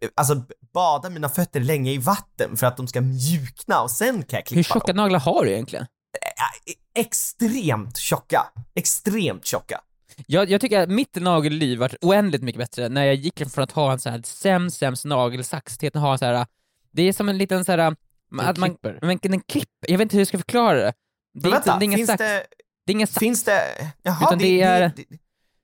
[0.00, 0.42] eh, alltså
[0.74, 4.46] bada mina fötter länge i vatten för att de ska mjukna och sen kan jag
[4.46, 4.96] klippa Hur tjocka dem.
[4.96, 5.84] naglar har du egentligen?
[5.84, 8.46] Ä- Extremt tjocka.
[8.74, 9.80] Extremt tjocka.
[10.26, 13.72] Jag, jag tycker att mitt nagelliv var oändligt mycket bättre när jag gick från att
[13.72, 16.46] ha en sån här sämst, sämst nagelsax till att ha en sån här,
[16.92, 17.96] det är som en liten sån här,
[18.40, 18.98] att man, klipper.
[19.02, 20.92] men en klipp, jag vet inte hur jag ska förklara det.
[21.34, 22.46] Det är, inte, vänta, det är ingen finns sax, det,
[22.86, 23.18] det är ingen sax.
[23.18, 23.62] finns det,
[24.02, 25.04] jaha, Utan det är- det,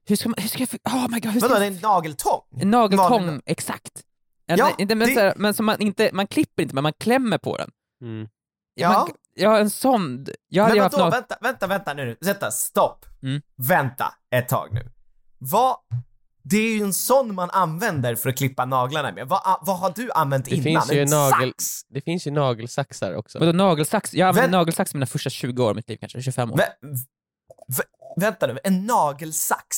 [0.06, 1.78] Hur ska man, hur ska jag, oh my god, hur ska vadå, det är en
[1.82, 2.40] nageltång?
[2.60, 4.04] en nageltång, vanlig- exakt.
[4.46, 6.92] En, Ja, inte, men, det- här, men som man inte, man klipper inte men man
[6.98, 7.70] klämmer på den.
[8.02, 8.28] Mm.
[8.74, 8.92] Ja.
[8.92, 11.18] Man, ja, en sån, jag hade Men haft vadå, nagel...
[11.20, 13.06] vänta, vänta, vänta nu, vänta, stopp.
[13.22, 13.42] Mm.
[13.56, 14.90] Vänta ett tag nu.
[15.38, 15.76] Vad,
[16.50, 19.28] det är ju en sån man använder för att klippa naglarna med.
[19.28, 20.82] Vad, vad har du använt Det innan?
[20.82, 21.80] finns ju en nagel- sax?
[21.88, 23.38] Det finns ju nagelsaxar också.
[23.38, 24.14] Vadå nagelsax?
[24.14, 26.56] Jag använde Vä- nagelsax mina första 20 år av mitt liv kanske, 25 år.
[26.56, 26.66] Vä,
[27.76, 27.82] vä,
[28.16, 29.76] vänta nu, en nagelsax?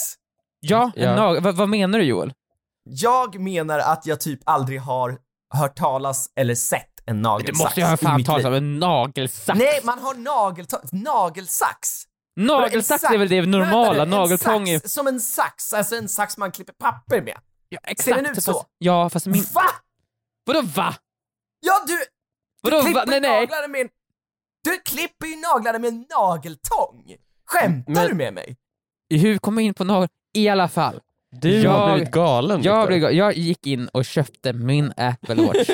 [0.60, 1.16] ja, Ja.
[1.16, 2.32] nagel, vad, vad menar du Joel?
[2.84, 5.18] Jag menar att jag typ aldrig har
[5.54, 8.46] hört talas eller sett en Du nagelsax måste ju ha fan liv.
[8.46, 9.58] om en nagelsax.
[9.58, 11.88] Nej, man har nageltång, nagelsax!
[12.36, 14.88] Nagelsax är väl det normala, nageltång är...
[14.88, 17.38] Som en sax, alltså en sax man klipper papper med.
[17.68, 18.64] Ja, Ser den ut fast, så?
[18.78, 19.44] Ja, fast min...
[19.54, 19.64] Va?
[20.46, 20.94] Vadå va?
[21.60, 22.04] Ja, du, du
[22.62, 23.04] Vadå klipper va?
[23.06, 23.40] Nej, nej.
[23.40, 23.88] naglarna med en...
[24.64, 27.16] Du klipper ju naglarna med en nageltång!
[27.46, 28.56] Skämtar Men- du med mig?
[29.14, 30.08] Hur kom jag in på nagel...
[30.34, 31.00] I alla fall.
[31.32, 35.70] Du Jag- har blivit galen Jag, blev, jag gick in och köpte min Apple Watch.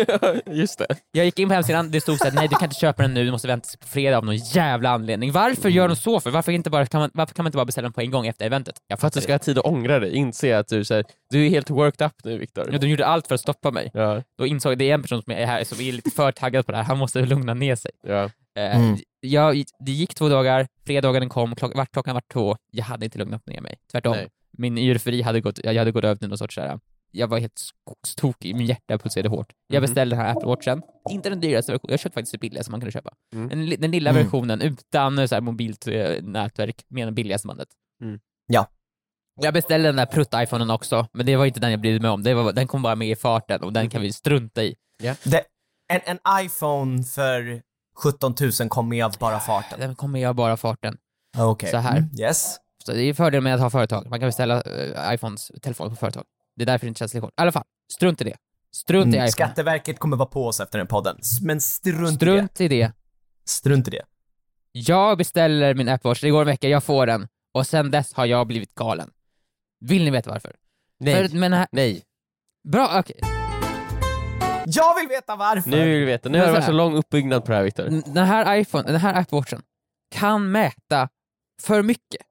[0.46, 0.86] Just det.
[1.12, 3.24] Jag gick in på hemsidan, det stod såhär, nej du kan inte köpa den nu,
[3.24, 5.32] du måste vänta till på fredag av någon jävla anledning.
[5.32, 6.30] Varför gör de så för?
[6.30, 8.26] Varför, inte bara, kan man, varför kan man inte bara beställa den på en gång
[8.26, 8.74] efter eventet?
[8.88, 11.04] Jag För att du ska ha tid att ångra dig, inse att du, så här,
[11.30, 12.64] du är helt worked up nu Viktor.
[12.70, 12.78] det.
[12.78, 13.90] De gjorde allt för att stoppa mig.
[13.94, 16.32] Ja, Då insåg jag, det är en person som är här som är lite för
[16.32, 17.90] taggad på det här, han måste lugna ner sig.
[18.06, 18.30] ja.
[18.58, 18.96] Eh, Mm.
[19.20, 23.18] jag, det gick två dagar, fredagen kom, klock, vart klockan var två, jag hade inte
[23.18, 23.74] lugnat ner mig.
[23.92, 24.12] Tvärtom.
[24.16, 24.28] Nej.
[24.58, 27.58] Min eufori hade gått, jag hade gått över till någon sorts såhär, jag var helt
[27.58, 29.52] skogstokig, min hjärta pulserade hårt.
[29.66, 29.82] Jag Mhm.
[29.88, 32.80] beställde den här Apple Watchen, inte den dyraste versionen, jag köpte faktiskt det billigaste man
[32.80, 33.10] kunde köpa.
[33.34, 33.48] Mm.
[33.48, 34.22] Den, den lilla Mm.
[34.22, 37.68] versionen utan eh, så här, mobilt eh, nätverk med den billigaste bandet.
[38.02, 38.20] Mm.
[38.46, 38.66] Ja.
[39.40, 42.22] Jag beställde den där prutt-iPhonen också, men det var inte den jag brydde mig om,
[42.22, 44.74] det var, den kom bara med i farten och den kan vi strunta i.
[45.24, 45.44] Det,
[45.92, 47.62] en, en iPhone för
[48.02, 49.80] 17 000 kom med av bara farten.
[49.80, 50.96] Den kom med av bara farten.
[51.38, 51.70] Okej.
[51.70, 51.96] Så här.
[51.96, 52.56] Mm, yes.
[52.86, 55.96] Så det är fördelen med att ha företag, man kan beställa uh, iPhones, telefoner på
[55.96, 56.24] företag.
[56.56, 57.30] Det är därför det inte känns lika hårt.
[57.30, 58.36] I alla fall, strunt i det.
[58.72, 59.30] Strunt i Mm, iPhone.
[59.30, 61.16] Skatteverket kommer vara på oss efter den podden.
[61.42, 62.36] Men strunt, i det.
[62.36, 62.92] Strunt i det.
[63.48, 64.02] Strunt i det.
[64.72, 67.28] Jag beställer min Apple Watch, det går en vecka, jag får den.
[67.54, 69.10] Och sen dess har jag blivit galen.
[69.80, 70.56] Vill ni veta varför?
[71.00, 71.28] Nej.
[71.28, 72.02] För, men här, Nej.
[72.68, 73.20] bra, okej.
[74.66, 75.70] Jag vill veta varför!
[75.70, 76.28] Nu vill vi veta.
[76.28, 78.02] Nu har det så varit så lång uppbyggnad på det här Viktor.
[78.14, 79.62] Den här iPhone, den här Apple Watchen
[80.14, 81.08] kan mäta
[81.62, 82.22] för mycket.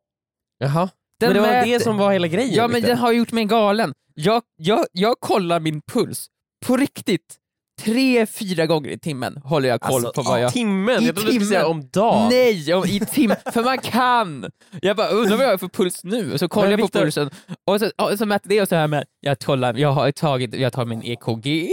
[0.66, 0.90] Jaha.
[1.20, 2.90] Den men det var mäter- det som var hela grejen Ja men Viktor.
[2.90, 3.94] den har gjort mig galen.
[4.14, 6.28] Jag, jag, jag kollar min puls,
[6.66, 7.36] på riktigt.
[7.82, 10.54] Tre, fyra gånger i timmen håller jag koll Alltså, på vad jag...
[10.54, 11.04] Timmen?
[11.04, 11.72] I Jag trodde du skulle säga timmen.
[11.82, 12.30] om dagen.
[12.30, 14.52] Nej, om, i tim för man kan!
[14.82, 17.00] Jag bara undrar vad jag har för puls nu, och så kollar jag på Viktor-
[17.02, 17.30] pulsen
[17.68, 20.54] och så, och så mäter det och så här med, jag, kollar, jag har tagit,
[20.56, 21.70] jag tar min EKG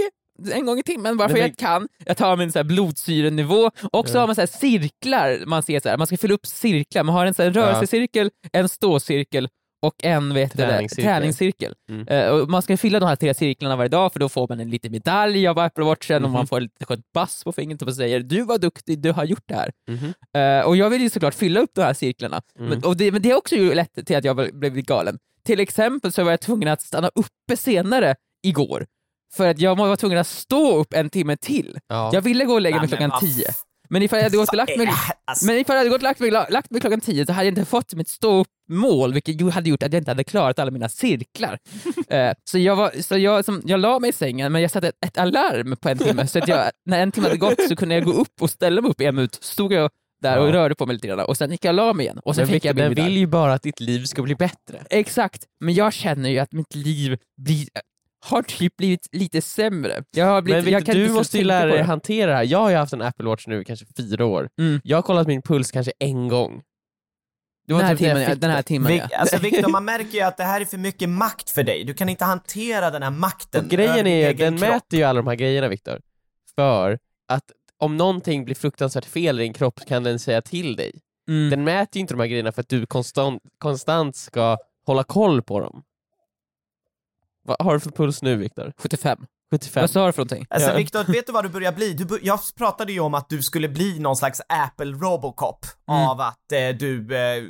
[0.53, 1.89] en gång i timmen bara för Men jag kan.
[2.07, 4.21] Jag tar min så här blodsyrenivå och så Ja.
[4.21, 7.27] har man så cirklar, man ser så här, man ska fylla upp cirklar, man har
[7.27, 9.49] en så här rörelsecirkel, en ståcirkel
[9.83, 11.05] och en vet du, det, Träningscirkel.
[11.05, 11.75] träningscirkel.
[11.91, 12.33] Mm.
[12.41, 14.71] Och man ska fylla de här tre cirklarna varje dag för då får man en
[14.71, 16.33] liten medalj av Apple Watchen och Mhm.
[16.33, 19.43] man får lite skönt bass på fingret och säger du var duktig, du har gjort
[19.47, 19.71] det här.
[19.91, 20.15] Mhm.
[20.37, 22.71] Eh, och jag vill ju såklart fylla upp de här cirklarna, Mm.
[22.71, 25.19] men, och det, men det är också ju lätt till att jag blev- blev galen.
[25.45, 28.87] Till exempel så var jag tvungen att stanna uppe senare igår,
[29.37, 31.79] för att jag var tvungen att stå upp en timme till.
[31.89, 32.11] Ja.
[32.13, 33.47] Jag ville gå och lägga mig men klockan tio,
[33.89, 34.89] men ifall jag hade gått och lagt mig
[35.25, 37.47] Alltså, men ifall jag hade gått och lagt mig, lagt mig klockan tio så hade
[37.47, 40.71] jag inte fått mitt stå upp-mål, vilket hade gjort att jag inte hade klarat alla
[40.71, 41.59] mina cirklar.
[42.09, 44.89] Eh, så jag, var, så jag, som, jag la mig i sängen, men jag satte
[44.89, 47.77] ett, ett alarm på en timme, så att jag, när en timme hade gått så
[47.77, 49.91] kunde jag gå upp och ställa mig upp i en minut, stod jag
[50.23, 50.53] där och Ja.
[50.53, 52.43] rörde på mig lite grann, och sen gick jag och la mig igen, och sen
[52.43, 54.83] Men fick jag den vill ju bara att ditt liv ska bli bättre.
[54.91, 57.69] Exakt, men jag känner ju att mitt liv blir...
[58.25, 60.05] har typ blivit lite sämre.
[60.11, 62.45] Jag har blivit, Men jag du inte måste ju lära dig hantera det här.
[62.45, 64.49] Jag har ju haft en Apple Watch nu kanske fyra år.
[64.59, 64.81] Mm.
[64.85, 66.63] Jag har kollat min puls kanske en gång.
[67.67, 69.19] Det Den här typ timmen, ja, den här timmen Vic, ja.
[69.19, 71.85] alltså Victor, man märker ju att det här är för mycket makt för dig.
[71.85, 74.71] Du kan inte hantera den här makten Och grejen är ju, den kropp.
[74.71, 76.01] mäter ju alla de här grejerna Viktor.
[76.55, 77.45] För att
[77.79, 80.93] om någonting blir fruktansvärt fel i din kropp kan den säga till dig.
[81.29, 81.51] Mm.
[81.51, 85.43] Den mäter ju inte de här grejerna för att du konstant, konstant ska hålla koll
[85.43, 85.83] på dem.
[87.45, 88.73] Vad har du för puls nu Viktor?
[88.79, 89.19] 75.
[89.53, 89.81] 75?
[89.81, 90.47] Vad sa du för någonting?
[90.51, 90.77] Alltså Ja.
[90.77, 91.93] Viktor, vet du vad du börjar bli?
[91.93, 96.09] Du bör, jag pratade ju om att du skulle bli någon slags Apple Robocop Mm.
[96.09, 97.43] av att eh, du eh,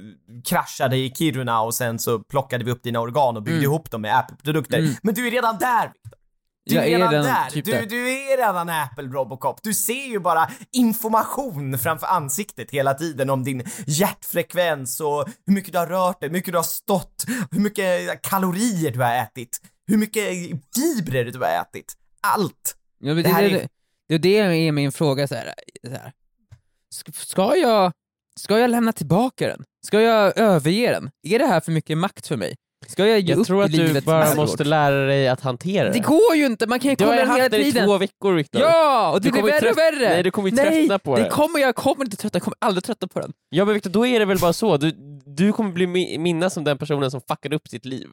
[0.48, 3.70] kraschade i Kiruna och sen så plockade vi upp dina organ och byggde Mm.
[3.70, 4.78] ihop dem med Apple-produkter.
[4.78, 4.94] Mm.
[5.02, 6.18] Men du är redan där Viktor.
[6.64, 7.50] Du Jag är redan den där.
[7.50, 7.86] typ du, där.
[7.86, 9.62] du är redan Apple Robocop.
[9.62, 15.72] Du ser ju bara information framför ansiktet hela tiden om din hjärtfrekvens och hur mycket
[15.72, 19.60] du har rört dig, hur mycket du har stått, hur mycket kalorier du har ätit,
[19.92, 20.24] hur mycket
[20.76, 21.92] fibrer du har ätit.
[22.20, 22.76] Allt.
[22.98, 23.68] Ja, men det, Det här det, är-
[24.08, 25.54] det, det är min fråga så här.
[25.86, 26.12] Så här.
[27.12, 27.92] Ska, jag,
[28.40, 29.64] ska jag lämna tillbaka den?
[29.86, 31.10] Ska jag överge den?
[31.22, 32.54] Är det här för mycket makt för mig?
[32.86, 35.84] Ska jag ge jag upp tror i att du bara måste lära dig att hantera
[35.86, 35.92] det.
[35.92, 37.64] Det går ju inte, man kan ju du har kolla den hela haft det i
[37.72, 37.86] tiden.
[37.88, 38.60] två veckor Viktor.
[38.62, 40.08] Ja, och det Du blir värre och värre!
[40.08, 41.28] Nej, du kommer ju Nej, tröttna på det.
[41.28, 43.32] kommer jag, kommer inte tröttna, jag kommer aldrig tröttna på den.
[43.48, 44.76] Ja men Victor, då är det väl bara så.
[44.76, 44.90] Du,
[45.26, 48.08] du kommer bli mi- minnas som den personen som fuckade upp sitt liv.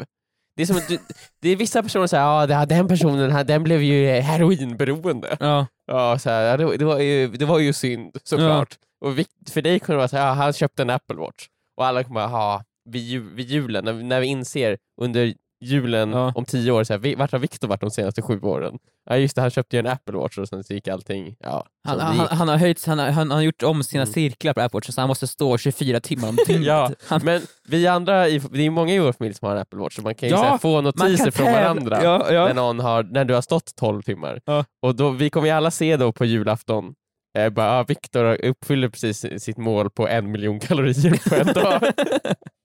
[0.59, 0.97] Det är som att du,
[1.41, 5.37] det är vissa personer som säger ja det- den personen den blev ju heroinberoende.
[5.39, 5.67] Ja.
[5.87, 8.77] Ja, så här, ja, det, det, var ju, det var ju synd såklart.
[9.05, 11.47] Och Vic- för dig kunde det vara så här, ja, han köpte en Apple Watch.
[11.77, 16.31] Och alla kommer bara, ja, vid, vid julen, när när vi inser under julen Ja.
[16.35, 18.77] om tio år, så här, vart har Victor varit de senaste sju åren?
[19.09, 21.65] Ja just det, han köpte ju en Apple Watch och sen så gick allting, ja.
[21.87, 24.13] Han, han, han, har höjt, han, har, han har gjort om sina Mm.
[24.13, 26.65] cirklar på Apple Watch så han måste stå 24 timmar om dygnet.
[26.67, 29.61] Ja, han, Men vi andra, i, det är många i vår familj som har en
[29.61, 32.45] Apple Watch, så man kan ju Ja, här, få notiser från varandra Ja, ja.
[32.47, 34.39] När, någon har, när du har stått 12 timmar.
[34.81, 36.93] Och då, vi kommer ju alla se då på julafton,
[37.37, 41.81] eh, bara, ah, Viktor uppfyller precis sitt mål på en miljon kalorier på en dag.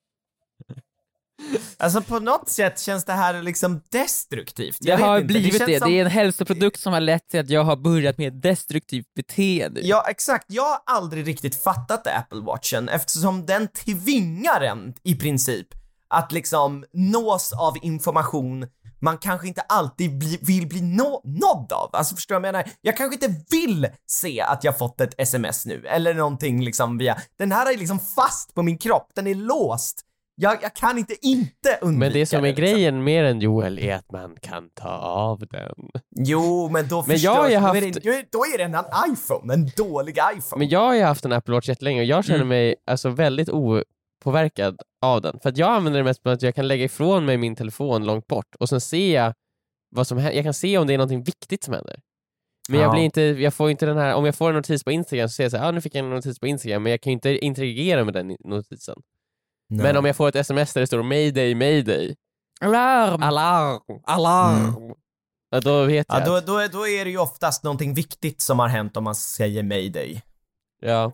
[1.77, 4.77] Alltså på något sätt känns det här liksom destruktivt.
[4.81, 5.27] Det Jag vet har inte.
[5.27, 8.19] blivit det, det, som- är en hälsoprodukt som har lett till att jag har börjat
[8.19, 9.81] med destruktivt beteende.
[9.81, 10.45] Ja, exakt.
[10.49, 15.67] Jag har aldrig riktigt fattat Apple Watchen eftersom den tvingar en i princip
[16.09, 18.67] att liksom nås av information
[19.01, 21.91] man kanske inte alltid bli, vill bli nå, nådd av.
[21.93, 22.71] Alltså förstår du vad jag menar?
[22.81, 27.17] Jag kanske inte vill se att jag fått ett sms nu eller någonting liksom via,
[27.39, 30.01] den här är liksom fast på min kropp, den är låst.
[30.37, 32.65] Jag, jag kan inte inte undvika Men det som är liksom.
[32.65, 35.75] grejen med en Joel är att man kan ta av den.
[36.17, 38.77] Jo, men då Men jag har ju då, är haft- det, då är det en
[39.13, 40.59] iPhone, en dålig iPhone.
[40.59, 42.49] Men jag har ju haft en Apple Watch jättelänge och jag känner Mm.
[42.49, 45.39] mig alltså väldigt opåverkad av den.
[45.43, 48.05] För att jag använder det mest på att jag kan lägga ifrån mig min telefon
[48.07, 49.35] långt bort och sen ser jag
[49.91, 50.35] vad som händer.
[50.37, 51.97] Jag kan se om det är någonting viktigt som händer.
[52.69, 52.93] Men jag Ja.
[52.93, 55.33] blir inte, jag får inte den här, om jag får en notis på Instagram så
[55.33, 57.11] ser jag så här, ah, nu fick jag en notis på Instagram men jag kan
[57.11, 58.97] ju inte interagera med den notisen.
[59.71, 62.15] Men om jag får ett sms där det står mayday, mayday,
[62.61, 63.23] Alarm!
[63.23, 64.95] alarm, alarm.
[65.51, 66.21] Ja, då vet jag.
[66.21, 69.15] Ja, då, då, då är det ju oftast någonting viktigt som har hänt om man
[69.15, 70.23] säger mayday.
[70.81, 71.13] ja.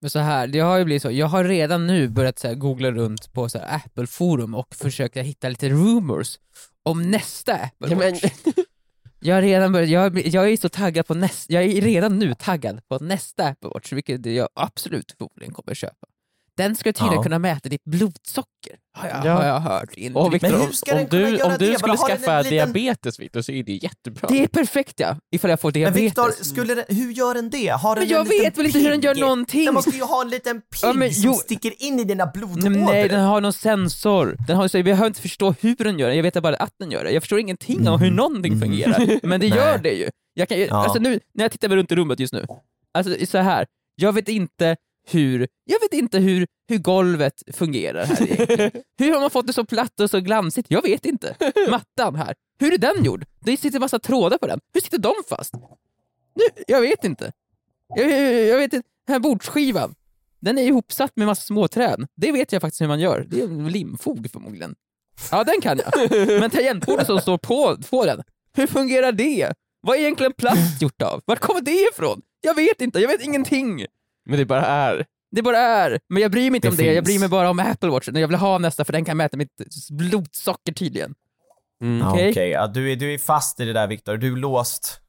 [0.00, 2.54] Men så här, det har ju blivit så, jag har redan nu börjat så här,
[2.54, 6.38] googla runt på så här, Apple-forum och försöka hitta lite rumors
[6.82, 8.14] om nästa Apple Ja, men.
[9.20, 12.34] Jag har redan börjat, jag, jag är så taggad på nästa, jag är redan nu
[12.34, 16.06] taggad på nästa Apple Watch, vilket jag absolut förmodligen kommer köpa.
[16.56, 17.22] Den ska tydligen Ja.
[17.22, 19.32] kunna mäta ditt blodsocker, har jag, Ja.
[19.34, 19.88] har jag hört.
[19.96, 20.34] enligt och.
[20.34, 21.78] Victor, Men hur ska om, den om du, göra om du det?
[21.78, 24.28] skulle den skaffa en liten- diabetes Victor så är det jättebra.
[24.28, 26.02] Det är perfekt ja, ifall jag får Men diabetes.
[26.02, 27.68] Victor, skulle den, hur gör den det?
[27.68, 29.64] Har den Men jag en liten vet väl inte hur den gör någonting.
[29.64, 32.26] Den måste ju ha en liten pigg Ja, men som jo- sticker in i dina
[32.26, 32.70] blodådror.
[32.70, 34.36] Nej, den har någon sensor.
[34.46, 36.72] Den har, så jag behöver inte förstå hur den gör det, jag vet bara att
[36.78, 37.10] den gör det.
[37.10, 40.10] Jag förstår ingenting om hur någonting fungerar, men det gör det ju.
[40.34, 40.84] Jag kan, Ja.
[40.84, 42.46] alltså nu, när jag tittar runt i rummet just nu,
[42.94, 43.66] alltså så här.
[43.96, 44.76] jag vet inte
[45.10, 48.70] hur, jag vet inte hur, hur golvet fungerar här egentligen.
[48.98, 50.70] Hur har man fått det så platt och så glansigt?
[50.70, 51.36] Jag vet inte.
[51.70, 53.24] Mattan här, hur är den gjord?
[53.40, 54.60] Det sitter massa trådar på den.
[54.74, 55.54] Hur sitter de fast?
[56.34, 57.32] Nu, jag vet inte.
[57.96, 58.88] Jag, jag, jag vet inte.
[59.06, 59.94] Den här bordsskivan,
[60.40, 62.06] den är ihopsatt med massa småträd.
[62.14, 63.26] Det vet jag faktiskt hur man gör.
[63.28, 64.74] Det är en limfog förmodligen.
[65.30, 66.10] Ja, den kan jag.
[66.40, 68.22] Men tangentbordet som står på, på den,
[68.56, 69.52] hur fungerar det?
[69.80, 71.22] Vad är egentligen plast gjort av?
[71.24, 72.22] Vart kommer det ifrån?
[72.40, 73.86] Jag vet inte, jag vet ingenting.
[74.26, 75.06] Men det bara är.
[75.30, 76.00] Det bara är.
[76.08, 77.04] Men jag bryr mig inte Det om det, jag finns.
[77.06, 78.08] bryr mig bara om Apple Watch.
[78.08, 79.50] Jag vill ha nästa för den kan mäta mitt
[79.90, 81.14] blodsocker tydligen.
[81.82, 82.08] Mm.
[82.08, 82.30] Okej.
[82.30, 85.00] Okej, ja, du, är, du är fast i det där Viktor, du är låst.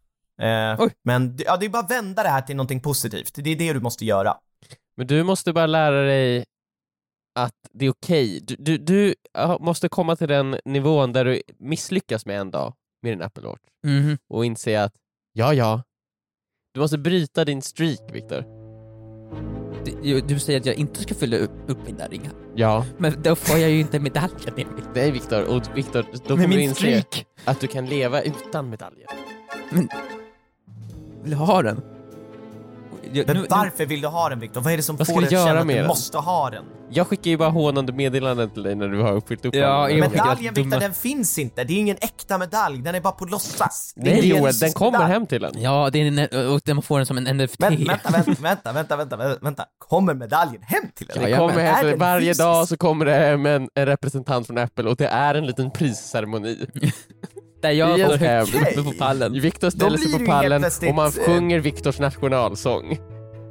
[0.41, 3.32] Eh, men ja, det är bara att vända det här till någonting positivt.
[3.36, 4.38] Det är det du måste göra.
[4.97, 6.45] Men du måste bara lära dig
[7.39, 8.39] att det är okej.
[8.47, 12.73] Du, du, du ja, måste komma till den nivån där du misslyckas med en dag
[13.01, 14.17] med din Apple Watch Mhm.
[14.30, 14.93] och inse att,
[15.34, 15.84] ja ja,
[16.73, 18.57] du måste bryta din streak Viktor.
[20.28, 22.32] Du, säger att jag inte ska fylla upp, upp mina ringar.
[22.56, 22.86] Ja.
[22.97, 24.84] Men då får jag ju inte medaljen Emil.
[24.95, 27.04] Nej Viktor, och Viktor, då kommer du min inse
[27.45, 29.08] att du kan leva utan medaljen.
[31.21, 31.82] Vill du ha den?
[33.13, 34.62] Jag, Men nu- nu- varför vill du ha den Viktor?
[34.62, 35.88] Vad är det som Vad får dig att känna att du den?
[35.88, 36.63] måste ha den?
[36.89, 40.54] Jag skickar ju bara hånande meddelanden till dig när du har uppfyllt upp Ja, Medaljen
[40.54, 41.63] dumma- Viktor, den finns inte.
[41.63, 43.93] Det är ingen äkta medalj, den är bara på låtsas.
[43.96, 45.62] Det är Nej Joel, den kommer hem till en.
[45.62, 47.60] Ja, det är en, och man får den som en NFT.
[47.60, 49.65] Men, vänta, vänta, vänta, vänta, vänta.
[49.78, 51.30] Kommer medaljen hem till en?
[51.32, 54.48] Ja, kommer men hem till, den varje dag så kommer det hem en, en representant
[54.48, 56.65] från Apple och det är en liten prisceremoni.
[57.62, 58.43] Där jag I står hem.
[58.43, 59.34] uppe på pallen.
[59.41, 62.98] Viktor ställer sig på pallen och man eh, sjunger Viktors nationalsång.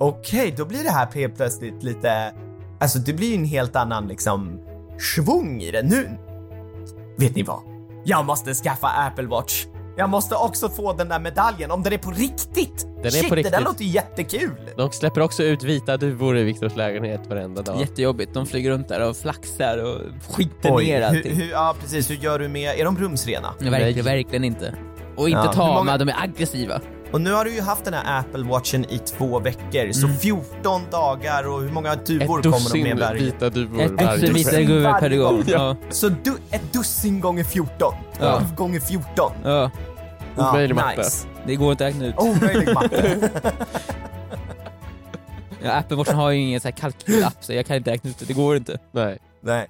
[0.01, 2.33] Okej, då blir det här helt plötsligt lite...
[2.81, 4.61] Alltså det blir ju en helt annan liksom
[5.15, 5.83] svung i det.
[5.83, 6.19] Nu...
[7.19, 7.61] Vet ni vad?
[8.05, 9.67] Jag måste skaffa Apple Watch.
[9.99, 12.87] Jag måste också få den där medaljen om den är på riktigt.
[13.05, 13.65] är Shit, på det där riktigt.
[13.65, 14.53] låter jättekul.
[14.77, 17.81] De släpper också ut vita duvor i Viktors lägenhet varenda dag.
[17.81, 20.01] Jättejobbigt, de flyger runt där och flaxar och
[20.35, 21.35] skiter ner hur, allting.
[21.35, 22.81] hur, ja precis, hur gör du med...
[22.81, 23.55] Är de rumsrena?
[23.59, 24.75] Nej, verkligen, verkligen inte.
[25.17, 26.81] Och inte Ja, tama, många- de är aggressiva.
[27.13, 30.81] Och nu har du ju haft den här Apple Watchen i två veckor, så 14
[30.91, 33.21] dagar och hur många duvor Ett kommer de dussin med varje...
[33.23, 34.65] vita duvor Ett varje tusen vita kväll.
[34.67, 35.35] gubbar per gång.
[35.37, 35.45] gång.
[35.47, 35.77] Ja.
[35.91, 37.77] Så du, ett dussin gånger 14.
[37.79, 38.43] 12 Ja.
[38.57, 39.33] gånger 14.
[39.45, 39.71] Ja.
[40.37, 40.97] Omöjlig matte.
[41.01, 41.27] nice.
[41.47, 42.15] Det går inte att räkna ut.
[42.19, 43.31] Omöjlig matte.
[45.63, 48.19] Ja, Apple Watchen har ju ingen så här kalkylapp så jag kan inte räkna ut
[48.19, 48.79] det, det går inte.
[48.93, 49.05] Nej.
[49.05, 49.19] Nej.
[49.41, 49.67] nej.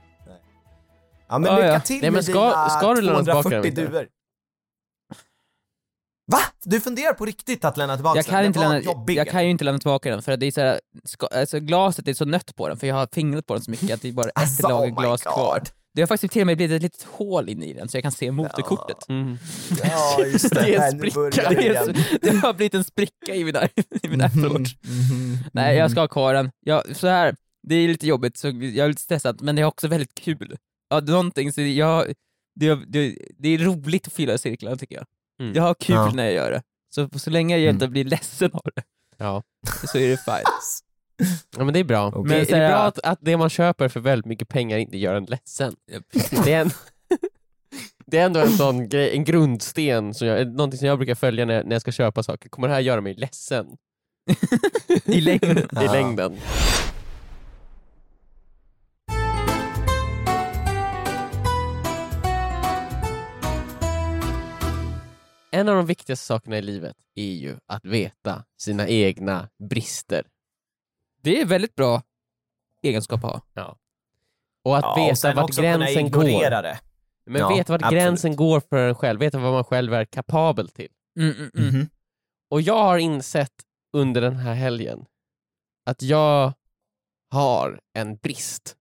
[1.29, 1.81] Ja men Ja, lycka ja.
[1.81, 3.83] till Nej, men med ska- dina ska du lämna tillbaka den, 240 Victor?
[3.83, 4.07] duvor.
[6.33, 6.39] Va?
[6.65, 9.17] Du funderar på riktigt att lämna tillbaka Jag kan, Den inte lämna, jobbig.
[9.17, 11.61] jag kan ju inte lämna tillbaka den för att det är så här, ska, alltså
[11.61, 14.03] glaset är så nött på den för jag har fingrat på den så mycket att
[14.03, 15.33] det är bara ett Alltså, lager oh glas God.
[15.33, 15.63] kvar.
[15.95, 18.03] Det har faktiskt till och med blivit ett litet hål in i den så jag
[18.03, 19.09] kan se motorkortet.
[19.09, 19.39] Mm.
[19.85, 21.49] Ja just det, Det är en spricka.
[21.51, 23.57] Det, är, det har blivit en spricka i min,
[24.03, 24.75] i min Apple Watch.
[24.85, 26.51] Mhm, Nej, jag ska ha kvar den.
[26.61, 27.37] Jag, så här,
[27.69, 30.57] det är lite jobbigt, så jag är lite stressad, men det är också väldigt kul.
[30.89, 32.07] Ja, någonting, så jag,
[32.61, 35.05] det, det, det är roligt att fylla cirklarna tycker jag.
[35.41, 35.55] Mm.
[35.55, 36.11] Jag har kul Ja.
[36.15, 36.63] när jag gör det.
[36.95, 38.83] Så, så länge jag inte blir ledsen av det,
[39.19, 39.43] Ja.
[39.93, 40.45] så är det fine.
[41.57, 42.07] ja, men det är bra.
[42.09, 42.23] Okej.
[42.23, 44.99] Men är det här- bra att, att det man köper för väldigt mycket pengar inte
[44.99, 45.75] gör en ledsen?
[46.45, 46.71] Det är, en,
[48.07, 51.45] det är ändå en sån grej, en grundsten, som jag, någonting som jag brukar följa
[51.45, 52.49] när, när jag ska köpa saker.
[52.49, 53.67] Kommer det här göra mig ledsen
[55.05, 55.59] I längden.
[55.59, 55.93] i Ja.
[55.93, 56.37] längden?
[65.51, 70.27] En av de viktigaste sakerna i livet är ju att veta sina egna brister.
[71.23, 72.03] Det är väldigt bra
[72.83, 73.77] egenskap att ha.
[74.65, 76.23] Och att Ja, och veta sen vart gränsen går.
[76.63, 76.81] det.
[77.27, 78.03] Men Ja, veta vart absolut.
[78.03, 80.89] gränsen går för en själv, veta vad man själv är kapabel till.
[81.19, 81.69] Mm, mm, mm.
[81.75, 81.89] Mhm.
[82.51, 83.53] Och jag har insett
[83.93, 85.07] under den här helgen
[85.87, 86.53] att jag
[87.31, 88.77] har en brist.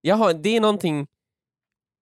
[0.00, 1.06] Jag har, det är någonting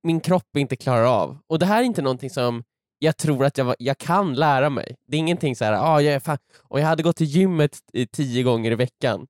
[0.02, 1.38] min kropp inte klarar av.
[1.46, 2.64] Och det här är inte någonting som
[2.99, 4.97] jag tror att jag, jag kan lära mig.
[5.09, 7.79] Det är ingenting så här, ah, jag är fan, om jag hade gått till gymmet
[8.13, 9.27] tio gånger i veckan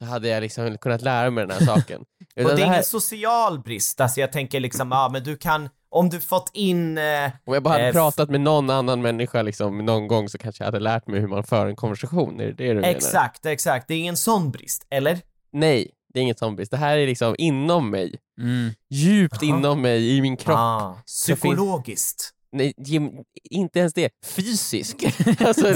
[0.00, 2.00] så hade jag liksom kunnat lära mig den här saken.
[2.36, 5.68] Och det är här, ingen social brist, alltså jag tänker liksom, ja men du kan,
[5.90, 9.42] om du fått in, eh, om jag bara hade eh, pratat med någon annan människa
[9.42, 12.40] liksom, någon gång så kanske jag hade lärt mig hur man för en konversation.
[12.40, 12.88] Är det det du menar?
[12.88, 15.20] exakt, exakt, det är ingen sån brist, eller?
[15.52, 16.68] Nej, det är inget zombis.
[16.68, 18.14] Det här är liksom inom mig.
[18.40, 18.70] Mm.
[18.90, 19.58] Djupt Jaha.
[19.58, 20.58] inom mig, i min kropp.
[20.58, 22.34] Ah, psykologiskt.
[22.52, 23.10] Nej, Jim,
[23.50, 24.10] inte ens det.
[24.26, 25.04] Fysisk.
[25.40, 25.72] alltså,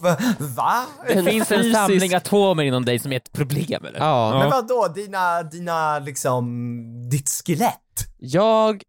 [0.00, 0.16] Va?
[0.38, 0.86] Va?
[1.08, 3.98] Det finns en fysisk- samling atomer inom dig som är ett problem eller?
[3.98, 4.38] ja.
[4.38, 8.06] Men vadå, dina, dina liksom, ditt skelett?
[8.18, 8.82] Jag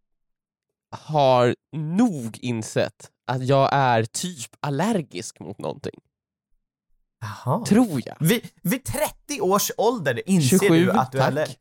[0.91, 5.99] har nog insett att jag är typ allergisk mot någonting.
[7.21, 7.65] Jaha.
[7.65, 8.15] Tror jag.
[8.19, 11.58] Vid, vid 30 års ålder inser 27, du att du är tack.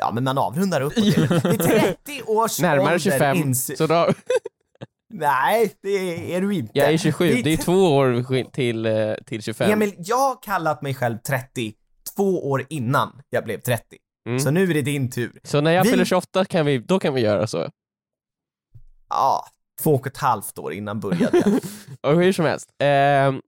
[0.00, 0.98] Ja men man avrundar uppåt.
[1.44, 3.36] Vid 30 års Närmare ålder 25.
[3.36, 3.74] inser...
[3.76, 4.08] Så då,
[5.12, 6.70] Nej, det är du inte.
[6.78, 9.70] jag är 27, Vid det är två år till, eh, till 25.
[9.70, 11.74] Emil, jag har kallat mig själv 30
[12.16, 13.82] två år innan jag blev 30.
[14.28, 14.40] Mm.
[14.40, 15.40] Så nu är det din tur.
[15.44, 17.68] Så när jag Vi- fyller 28 kan vi, då kan vi göra så.
[19.08, 19.44] Ja,
[19.82, 21.60] två och ett halvt år innan började jag.
[22.12, 22.70] Och hur som helst.
[22.78, 23.40] ehm,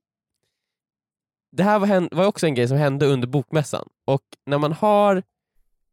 [1.56, 3.88] det här var, var också en grej som hände under bokmässan.
[4.06, 5.22] Och när man har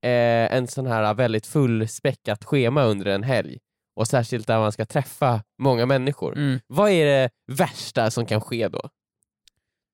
[0.02, 3.60] eh, en sån här väldigt fullspäckat schema under en helg,
[3.96, 6.60] och särskilt där man ska träffa många människor, Mm.
[6.68, 8.90] vad är det värsta som kan ske då?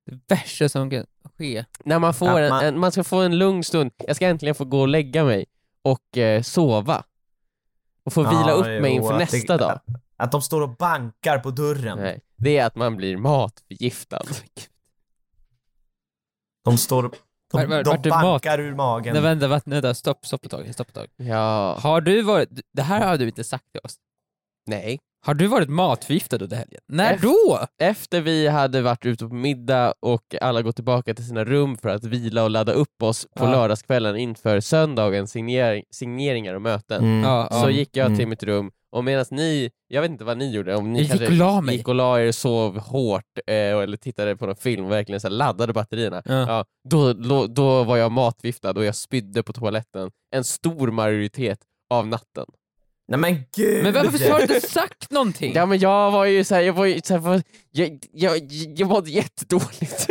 [0.05, 1.05] Det värsta som kan
[1.37, 1.65] ske.
[1.83, 4.55] När man får en, man- en, man ska få en lugn stund, jag ska äntligen
[4.55, 5.45] få gå och lägga mig
[5.81, 7.03] och eh, sova.
[8.03, 9.79] Och få vila Ja, upp mig jo, inför att nästa det, dag.
[10.17, 11.97] Att de står och bankar på dörren.
[11.97, 14.21] Nej, det är att man blir matförgiftad.
[16.63, 17.11] De står,
[17.61, 19.13] de, Var- var- de mat- bankar ur magen.
[19.13, 21.07] Nej vänta, vänta, vänta, stopp, stopp ett tag, stopp ett tag.
[21.17, 23.95] Ja, Har du varit, det här har du inte sagt till oss.
[24.67, 24.99] nej.
[25.25, 26.81] Har du varit matförgiftad under helgen?
[26.87, 27.59] När Efter- då?
[27.81, 31.89] Efter vi hade varit ute på middag och alla gått tillbaka till sina rum för
[31.89, 33.51] att vila och ladda upp oss på Ja.
[33.51, 37.03] lördagskvällen inför söndagens signering, signeringar och möten.
[37.03, 37.23] Mm.
[37.23, 37.69] Ja, Så ja.
[37.69, 38.29] gick jag till Mm.
[38.29, 41.09] mitt rum och medan ni, jag vet inte vad ni gjorde, om ni Jag gick
[41.11, 41.75] kanske och la mig.
[41.75, 45.27] gick och la er, sov hårt eh, eller tittade på någon film och verkligen så
[45.27, 46.21] här laddade batterierna.
[46.25, 46.33] Ja.
[46.47, 51.59] Ja, då, då, då var jag matviftad och jag spydde på toaletten en stor majoritet
[51.89, 52.45] av natten.
[53.07, 53.83] Nej men gud!
[53.83, 55.53] Men varför har du inte sagt någonting?
[55.55, 60.07] Ja men jag var ju såhär, jag var ju såhär, jag, jag, jag mådde jättedåligt.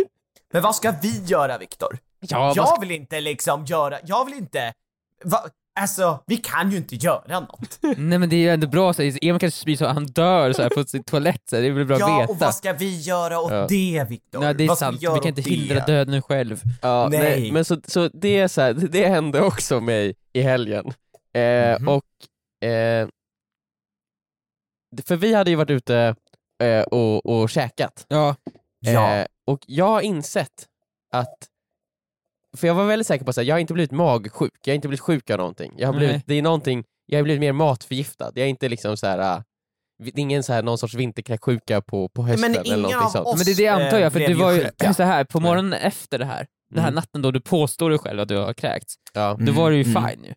[0.53, 1.99] Men vad ska vi göra Viktor?
[2.20, 4.72] Ja, jag vill inte liksom göra, jag vill inte,
[5.24, 5.39] va,
[5.81, 7.79] alltså vi kan ju inte göra något.
[7.97, 10.62] Nej men det är ju ändå bra, så Emil kanske spyr så han dör så
[10.62, 12.45] här, på sin toalett, så här, det är väl bra ja, att och veta.
[12.47, 13.66] vad ska vi göra åt Ja.
[13.68, 14.41] det Viktor?
[14.41, 15.87] Nej det är vad sant, vi, göra kan inte åt hindra det?
[15.93, 16.62] döden själv.
[16.83, 17.20] Ja, nej.
[17.20, 17.53] Nej.
[17.53, 20.93] men så, så det är så här, det hände också mig i helgen.
[21.35, 21.89] Eh, Mhm.
[21.89, 22.05] Och,
[22.68, 23.09] eh,
[25.07, 26.14] för vi hade ju varit ute
[26.62, 28.05] eh, och, och käkat.
[28.09, 28.37] Ja.
[28.81, 29.16] Ja.
[29.16, 30.66] Eh, och jag har insett
[31.12, 31.35] att,
[32.57, 34.89] för jag var väldigt säker på att jag har inte blivit magsjuk, jag har inte
[34.89, 35.73] blivit sjuk av någonting.
[35.77, 35.99] Jag har Nej.
[36.07, 38.33] blivit, det är någonting, jag har blivit mer matförgiftad.
[38.35, 39.19] Jag är inte liksom så här.
[39.37, 39.43] äh,
[40.03, 43.29] det är ingen så här, någon sorts vinterkräksjuka på, på hösten Men eller någonting sånt.
[43.39, 44.95] Men det är det jag antar jag, för blev du var ju sjuka.
[44.95, 46.95] så här på morgonen efter det här, den här Mm.
[46.95, 49.37] natten då du påstår dig själv att du har kräkts, Ja.
[49.41, 50.09] då var du ju Mm.
[50.11, 50.35] fine ju.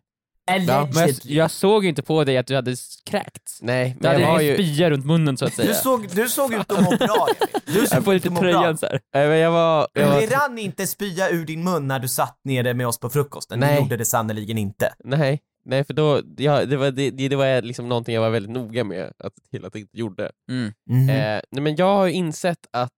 [0.48, 1.34] Ja, Men jag, Allegedly.
[1.36, 3.58] jag såg inte på dig att du hade kräkts.
[3.62, 5.68] Nej, Du men hade jag var ju spya runt munnen så att säga.
[5.68, 7.26] Du såg, du såg ut att må bra.
[7.66, 9.00] Du jag såg får ut lite tröjan så här.
[9.14, 12.08] Nej, men jag var, jag var Det rann inte spya ur din mun när du
[12.08, 13.78] satt nere med oss på frukosten, Nej.
[13.80, 14.94] gjorde det sannerligen inte.
[15.04, 18.52] nej, nej för då, ja, det var, det, det var liksom någonting jag var väldigt
[18.52, 19.32] noga med att
[19.72, 20.30] det inte gjorde.
[20.50, 20.72] Mm.
[20.90, 21.10] Mhm.
[21.10, 22.92] Eh, nej, men jag har ju insett att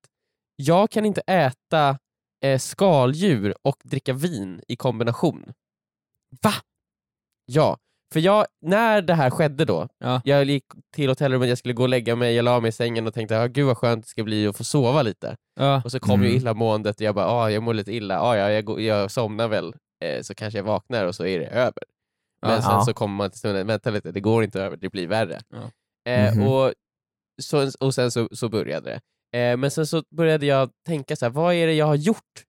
[0.57, 1.99] jag kan inte äta
[2.45, 5.45] eh, skaldjur och dricka vin i kombination.
[6.43, 6.53] Va?
[7.53, 7.77] Ja,
[8.13, 10.21] för jag, när det här skedde då, Ja.
[10.25, 13.07] jag gick till hotellrummet, jag skulle gå och lägga mig, jag la mig i sängen
[13.07, 15.37] och tänkte ah, gud vad skönt det ska bli att få sova lite.
[15.61, 15.83] Ja.
[15.85, 16.37] Och så kom ju Mm.
[16.37, 19.49] illamåendet och jag bara, ah, jag mår lite illa, ah, ja, jag, går- jag somnar
[19.49, 19.75] väl,
[20.05, 21.83] eh, så kanske jag vaknar och så är det över.
[22.43, 22.63] Men Ja.
[22.63, 25.41] sen så kommer man till stunden, vänta lite, det går inte över, det blir värre.
[25.49, 25.71] Ja.
[26.13, 26.47] Eh, Mhm.
[26.49, 26.73] och,
[27.43, 29.01] så, och sen så, så började det.
[29.39, 32.45] Eh, men sen så började jag tänka så här, vad är det jag har gjort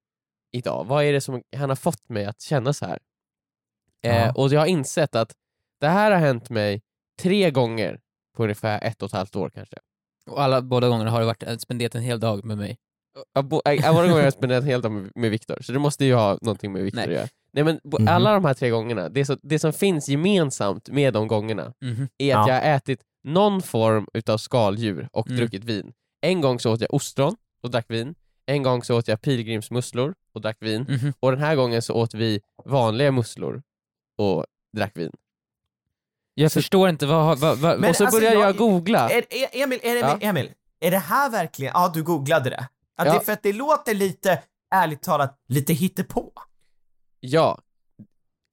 [0.52, 0.86] idag?
[0.88, 3.00] Vad är det som han har fått mig att känna så här?
[4.04, 4.36] Eh.
[4.36, 5.34] Och jag har insett att
[5.80, 6.82] det här har hänt mig
[7.22, 8.00] tre gånger
[8.38, 9.76] på ungefär ett och ett halvt år kanske.
[10.30, 12.78] Och alla, båda gångerna har det varit, eh, spenderat en hel dag med mig.
[13.34, 16.06] Ja, bo- äh, Alla gånger har jag spenderat helt med, med Viktor, så det måste
[16.06, 17.08] ju ha någonting med Viktor Nej.
[17.08, 17.28] att göra.
[17.54, 18.08] Nej men bo- Mhm.
[18.08, 22.08] alla de här tre gångerna, det, så, det som finns gemensamt med de gångerna Mhm.
[22.18, 22.54] är att Ja.
[22.54, 25.38] jag har ätit någon form utav skaldjur och Mm.
[25.38, 25.94] druckit vin.
[26.22, 30.14] En gång så åt jag ostron och drack vin, en gång så åt jag pilgrimsmusslor
[30.34, 31.14] och drack vin, Mhm.
[31.20, 33.62] och den här gången så åt vi vanliga musslor
[34.18, 34.46] och
[34.78, 35.12] drack vin.
[36.34, 39.10] Jag Så- förstår inte, vad, vad, vad, och så alltså, jag, jag- googla.
[39.10, 40.18] Är, är, Emil, är det, Ja.
[40.22, 42.68] Emil, är det här verkligen, ja du googlade det?
[42.98, 43.14] Ja, Ja.
[43.14, 44.44] Det för att det låter lite,
[44.76, 46.32] ärligt talat, lite hittepå.
[47.20, 47.60] Ja,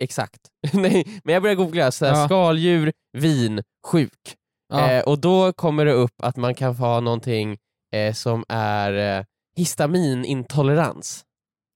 [0.02, 0.40] exakt.
[0.72, 2.26] Nej, men jag började googla, så här, Ja.
[2.26, 4.36] skaldjur, vin, sjuk.
[4.68, 4.90] ja.
[4.90, 7.58] Eh, och då kommer det upp att man kan få ha någonting
[7.94, 9.24] eh, som är eh,
[9.56, 11.24] histaminintolerans.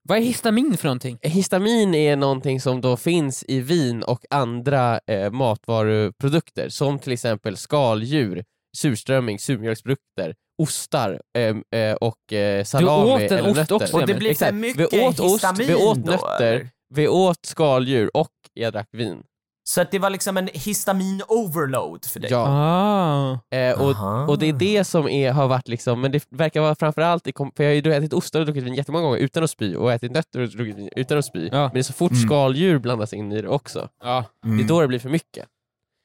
[0.09, 1.19] Vad är histamin för någonting?
[1.21, 7.57] Histamin är någonting som då finns i vin och andra eh, matvaruprodukter som till exempel
[7.57, 8.43] skaldjur,
[8.77, 13.75] surströmming, surmjölksprodukter, ostar eh, eh, och eh, salami åt en eller ost nötter.
[13.75, 14.53] också, Och det blir för Exakt.
[14.53, 16.69] mycket vi åt ost, histamin vi åt då, nötter, eller?
[16.93, 19.23] vi åt skaldjur och jag drack vin.
[19.65, 22.31] Så att det var liksom en histamin-overload för dig?
[22.31, 22.45] Ja.
[22.49, 23.55] Ah.
[23.57, 24.25] Eh, och, Aha.
[24.27, 27.33] och det är det som är, har varit liksom, men det verkar vara framförallt, i
[27.55, 29.93] för jag har ju ätit ostar och druckit vin jättemånga gånger utan att spy och
[29.93, 31.49] ätit nötter och druckit vin utan att spy.
[31.51, 31.69] Ja.
[31.73, 32.23] Men så fort Mm.
[32.23, 34.25] skaldjur blandas in i det också, Ja.
[34.45, 34.57] Mm.
[34.57, 35.45] det är då det blir för mycket.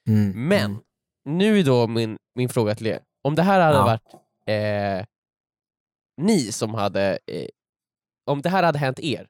[0.09, 0.49] Mm.
[0.49, 1.39] Men, Mm.
[1.39, 3.85] nu är då min, min fråga till er, om det här hade Ja.
[3.85, 4.03] varit
[4.47, 5.07] eh,
[6.17, 7.47] ni som hade, eh,
[8.27, 9.27] om det här hade hänt er,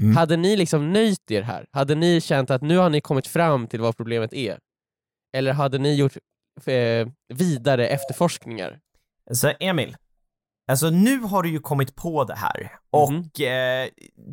[0.00, 0.16] Mm.
[0.16, 1.66] hade ni liksom nöjt er här?
[1.72, 4.58] Hade ni känt att nu har ni kommit fram till vad problemet är?
[5.36, 6.16] Eller hade ni gjort
[6.66, 8.80] eh, vidare efterforskningar?
[9.32, 9.96] Så Emil,
[10.70, 13.20] alltså nu har du ju kommit på det här och Mhm.
[13.22, 13.88] eh,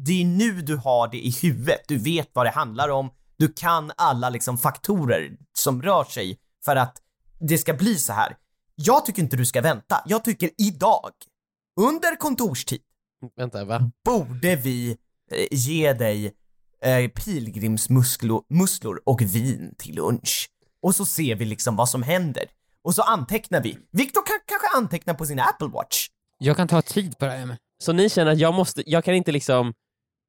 [0.06, 1.82] det är nu du har det i huvudet.
[1.88, 6.76] Du vet vad det handlar om, du kan alla liksom faktorer som rör sig för
[6.76, 6.98] att
[7.40, 8.38] det ska bli så här.
[8.76, 10.04] Jag tycker inte du ska vänta.
[10.06, 11.12] Jag tycker idag,
[11.82, 12.82] under kontorstid,
[13.36, 13.92] Vänta, va?
[14.06, 14.98] borde vi
[15.52, 16.34] ge dig
[16.84, 20.50] eh, pilgrimsmusslor musslor och vin till lunch.
[20.82, 22.44] Och så ser vi liksom vad som händer.
[22.84, 23.78] och så antecknar vi.
[23.92, 26.08] Viktor kan kanske anteckna på sin Apple Watch.
[26.38, 27.58] Jag kan ta tid på det här med.
[27.84, 29.74] Så ni känner att jag måste, jag kan inte liksom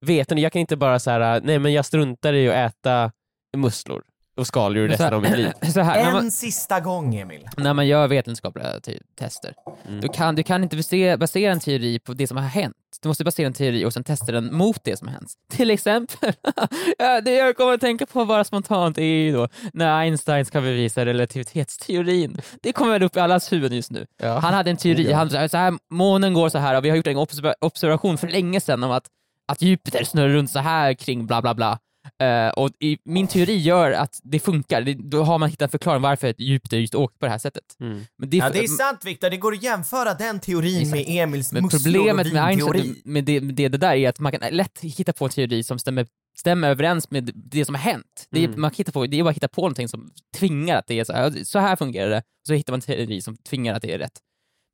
[0.06, 3.12] veta, jag kan inte bara så här, nej men jag struntar i att äta
[3.56, 4.02] musslor
[4.36, 5.52] och skaldjur resten av mitt liv.
[5.72, 7.48] så här, när, En man, sista gång Emil.
[7.56, 9.54] när man gör vetenskapliga te- tester,
[9.88, 10.00] Mm.
[10.00, 12.74] du, kan, du kan inte basera, basera en teori på det som har hänt.
[13.02, 15.32] Du måste basera en teori och sen testa den mot det som har hänt.
[15.50, 16.32] Till exempel,
[16.98, 20.60] ja, det jag kommer att tänka på bara spontant är ju då när Einstein ska
[20.60, 22.40] bevisa relativitetsteorin.
[22.62, 24.06] Det kommer väl upp i allas huvuden just nu.
[24.22, 24.38] Ja.
[24.38, 25.16] Han hade en teori, Ja.
[25.16, 28.18] han sa så här, månen går så här och vi har gjort en obs- observation
[28.18, 29.04] för länge sedan om att,
[29.52, 31.78] att Jupiter snurrar runt så här kring bla bla bla.
[32.22, 35.70] Eh, och i, min teori gör att det funkar, det, då har man hittat en
[35.70, 37.64] förklaring varför ett Jupiter just åkt på det här sättet.
[37.80, 38.04] Mm.
[38.18, 41.52] Men det, Ja det är sant Viktor, det går att jämföra den teorin med Emils
[41.52, 42.44] men problemet med.
[42.44, 45.30] Einstein, med det, med det, det där är att man kan lätt hitta på en
[45.30, 46.06] teori som stämmer,
[46.38, 48.26] stämmer överens med det som har hänt.
[48.30, 48.60] Det är, Mm.
[48.60, 50.98] man kan hitta på, det är bara att hitta på någonting som tvingar att det
[51.00, 53.82] är så här, så här fungerar det, så hittar man en teori som tvingar att
[53.82, 54.18] det är rätt.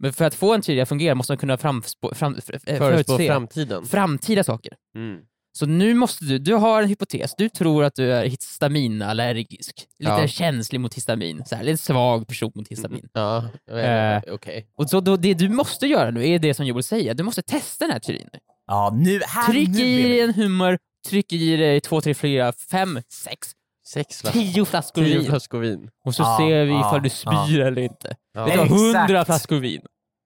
[0.03, 3.87] Men för att få en teori att fungera måste man kunna framspå, fram, Förutspå framtiden.
[3.87, 4.73] framtida saker.
[4.97, 5.21] Mm.
[5.59, 10.13] Så nu måste du, du har en hypotes, du tror att du är histaminallergisk, lite
[10.13, 10.27] Ja.
[10.29, 13.09] känslig mot histamin, så här, lite svag person mot histamin.
[13.13, 13.45] Ja,
[13.79, 14.23] Eh.
[14.35, 14.67] okej.
[14.77, 17.43] Och så då, det du måste göra nu är det som Joel säger, du måste
[17.43, 18.29] testa den här teorin.
[18.67, 20.79] Ja nu, här Tryck nu i dig en hummer,
[21.09, 23.39] tryck i dig två, tre, fyra, fem, sex,
[23.87, 25.29] Sex tio flaskor tio vin.
[25.31, 25.91] flaskor vin.
[26.05, 27.45] Och så Ja, ser vi ja, ifall du ja.
[27.47, 28.17] spyr eller inte.
[28.35, 28.45] Ja.
[28.45, 29.81] Det tar hundra flaskor vin.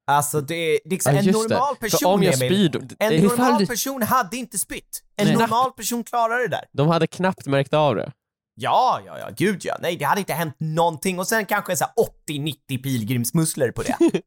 [0.07, 1.33] Alltså det är liksom Ja, en det.
[1.33, 5.03] normal För person om jag spyr, då, en det, normal du- person hade inte spytt.
[5.17, 5.37] En Nej.
[5.37, 6.65] normal person klarar det där.
[6.73, 8.13] de hade knappt märkt av det.
[8.55, 9.77] Ja, ja, ja, gud ja.
[9.83, 11.93] Nej, det hade inte hänt någonting och sen kanske så här
[12.29, 13.97] 80-90 pilgrimsmusslor på det.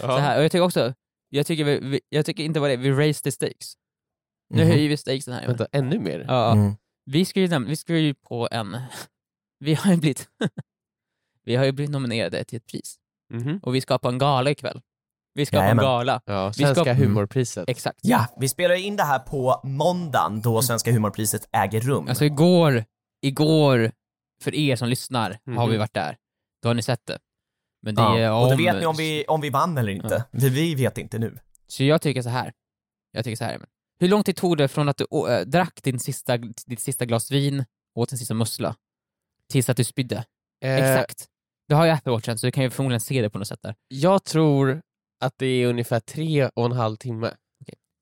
[0.00, 0.94] Så här, och jag tycker också,
[1.28, 3.74] jag tycker, vi, vi, jag tycker inte bara det, vi raise the stakes.
[4.50, 4.72] Nu Mhm.
[4.72, 5.46] höjer vi stakesen här.
[5.46, 6.24] Vänta, ännu mer?
[6.28, 6.72] Ja, Mm.
[7.04, 8.76] vi ska ju, vi ska ju på en,
[9.58, 10.28] vi har ju blivit,
[11.44, 12.96] vi har ju blivit nominerade till ett pris.
[13.32, 13.60] Mhm.
[13.62, 14.80] Och vi ska på en gala ikväll.
[15.34, 15.76] Vi ska Jajamän.
[15.76, 16.20] på en gala.
[16.26, 17.68] Ja, Vi ska- Svenska humorpriset.
[17.68, 17.98] Exakt.
[18.02, 22.08] Ja, vi spelar in det här på måndagen då Svenska humorpriset äger rum.
[22.08, 22.84] Alltså igår,
[23.22, 23.92] igår,
[24.42, 25.70] för er som lyssnar, har Mhm.
[25.70, 26.16] vi varit där.
[26.62, 27.18] Då har ni sett det.
[27.82, 28.18] Men det ja.
[28.18, 28.56] är Och då om...
[28.58, 30.24] vet ni om vi, om vi vann eller inte.
[30.30, 31.38] Vi, vi vet inte nu.
[31.66, 32.52] Så jag tycker så här.
[33.12, 33.54] Jag tycker så här.
[33.54, 33.66] Emil.
[34.00, 37.04] Hur lång tid tog det från att du å, äh, drack din sista, ditt sista
[37.04, 37.64] glas vin,
[37.94, 38.76] åt din sista mussla,
[39.50, 40.24] tills att du spydde?
[40.64, 41.26] Eh, Exakt.
[41.68, 43.62] Du har ju Apple Watchen så du kan ju förmodligen se det på något sätt
[43.62, 43.74] där.
[43.88, 44.82] Jag tror
[45.22, 47.34] att det är ungefär tre och en halv timme.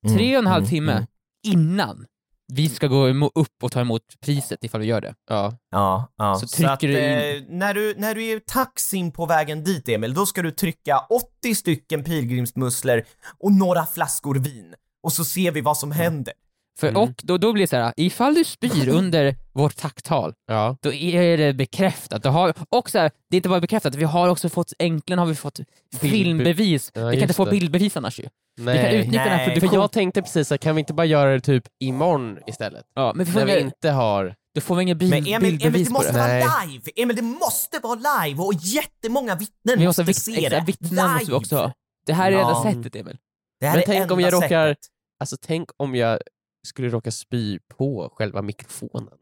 [0.05, 1.05] Mm, Tre och en halv mm, timme mm.
[1.43, 2.05] innan
[2.53, 5.15] vi ska gå upp och ta emot priset ifall vi gör det.
[5.29, 5.57] Ja.
[5.71, 6.35] Ja, ja.
[6.35, 9.25] Så Så, trycker att, du in- eh, när, du, när du är i taxin på
[9.25, 10.99] vägen dit Emil, då ska du trycka
[11.39, 13.03] 80 stycken pilgrimsmusslor
[13.39, 14.75] och några flaskor vin.
[15.03, 16.33] Och så ser vi vad som händer.
[16.79, 17.01] För, Mm.
[17.01, 20.77] Och då, då blir det så här, ifall du spyr under vårt tacktal, ja.
[20.81, 22.23] då är det bekräftat.
[22.23, 25.19] Du har, och så här, det är inte bara bekräftat, vi har också fått, äntligen
[25.19, 25.59] har vi fått
[25.99, 26.91] filmbevis.
[26.93, 27.51] Ja, vi kan inte få det.
[27.51, 28.23] bildbevis annars ju.
[28.57, 28.95] Vi kan Nej.
[28.99, 29.59] utnyttja den här nej.
[29.59, 32.85] För jag tänkte precis så här, kan vi inte bara göra det typ imorgon istället?
[32.95, 34.35] Ja, men vi får, När vi inte har...
[34.55, 36.17] då får vi inga bil, Men Emil, Emil bildbevis det på måste det.
[36.27, 36.43] Nej.
[36.47, 36.83] vara live!
[36.95, 37.95] Emil, det måste vara
[38.25, 40.63] live och jättemånga vittnen Vi måste måste vitt, se det.
[40.67, 41.71] vittnen måste vi också ha.
[42.05, 42.57] Det här är Ja.
[42.65, 43.17] enda sättet Emil.
[43.59, 44.85] Det här Men är tänk om enda jag råkar- sättet.
[45.19, 46.19] Alltså tänk om jag
[46.63, 49.13] skulle råka spy på själva mikrofonen.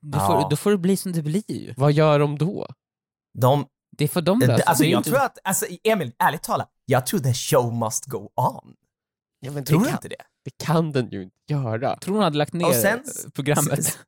[0.00, 0.26] Då, Ja.
[0.26, 1.74] får, då får det bli som det blir ju.
[1.76, 2.66] Vad gör de då?
[3.34, 4.62] De, Det får de lösa.
[4.62, 7.74] alltså Det är jag inte- tror att, alltså Emil, ärligt talat, jag tror the show
[7.74, 8.74] must go on.
[9.40, 10.22] Ja, men Tror det du kan, inte det?
[10.44, 11.96] Det kan den ju inte göra.
[11.96, 13.04] tror hon hade lagt ner Och sen-
[13.34, 13.78] programmet.
[13.78, 13.98] s-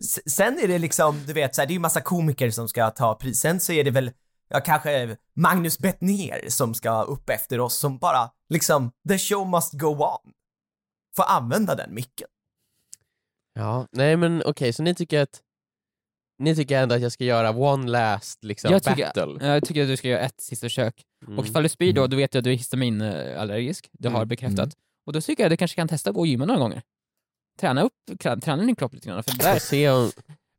[0.00, 2.68] S- Sen är det liksom, du vet, så här, det är ju massa komiker som
[2.68, 3.40] ska ta pris.
[3.40, 4.10] Sen så är det väl,
[4.48, 9.72] ja kanske Magnus Bettner som ska upp efter oss som bara, liksom, the show must
[9.72, 10.32] go on.
[11.16, 12.28] Får använda den micken.
[13.54, 15.40] Ja, nej men okej, så ni tycker att
[16.38, 19.46] ni tycker ändå att jag ska göra one last liksom, jag, tycker, battle?
[19.46, 21.02] jag tycker att du ska göra ett sista försök.
[21.26, 21.38] Mm.
[21.38, 23.88] Och ifall du spyr då, då vet jag att du är histaminallergisk.
[23.92, 24.28] Du har Mm.
[24.28, 24.58] bekräftat.
[24.58, 24.70] Mm.
[25.06, 26.82] Och då tycker jag att du kanske kan testa att gå och gymma några gånger.
[27.60, 29.22] Träna upp, träna, din kropp lite grann.
[29.22, 30.10] För det, där, se om...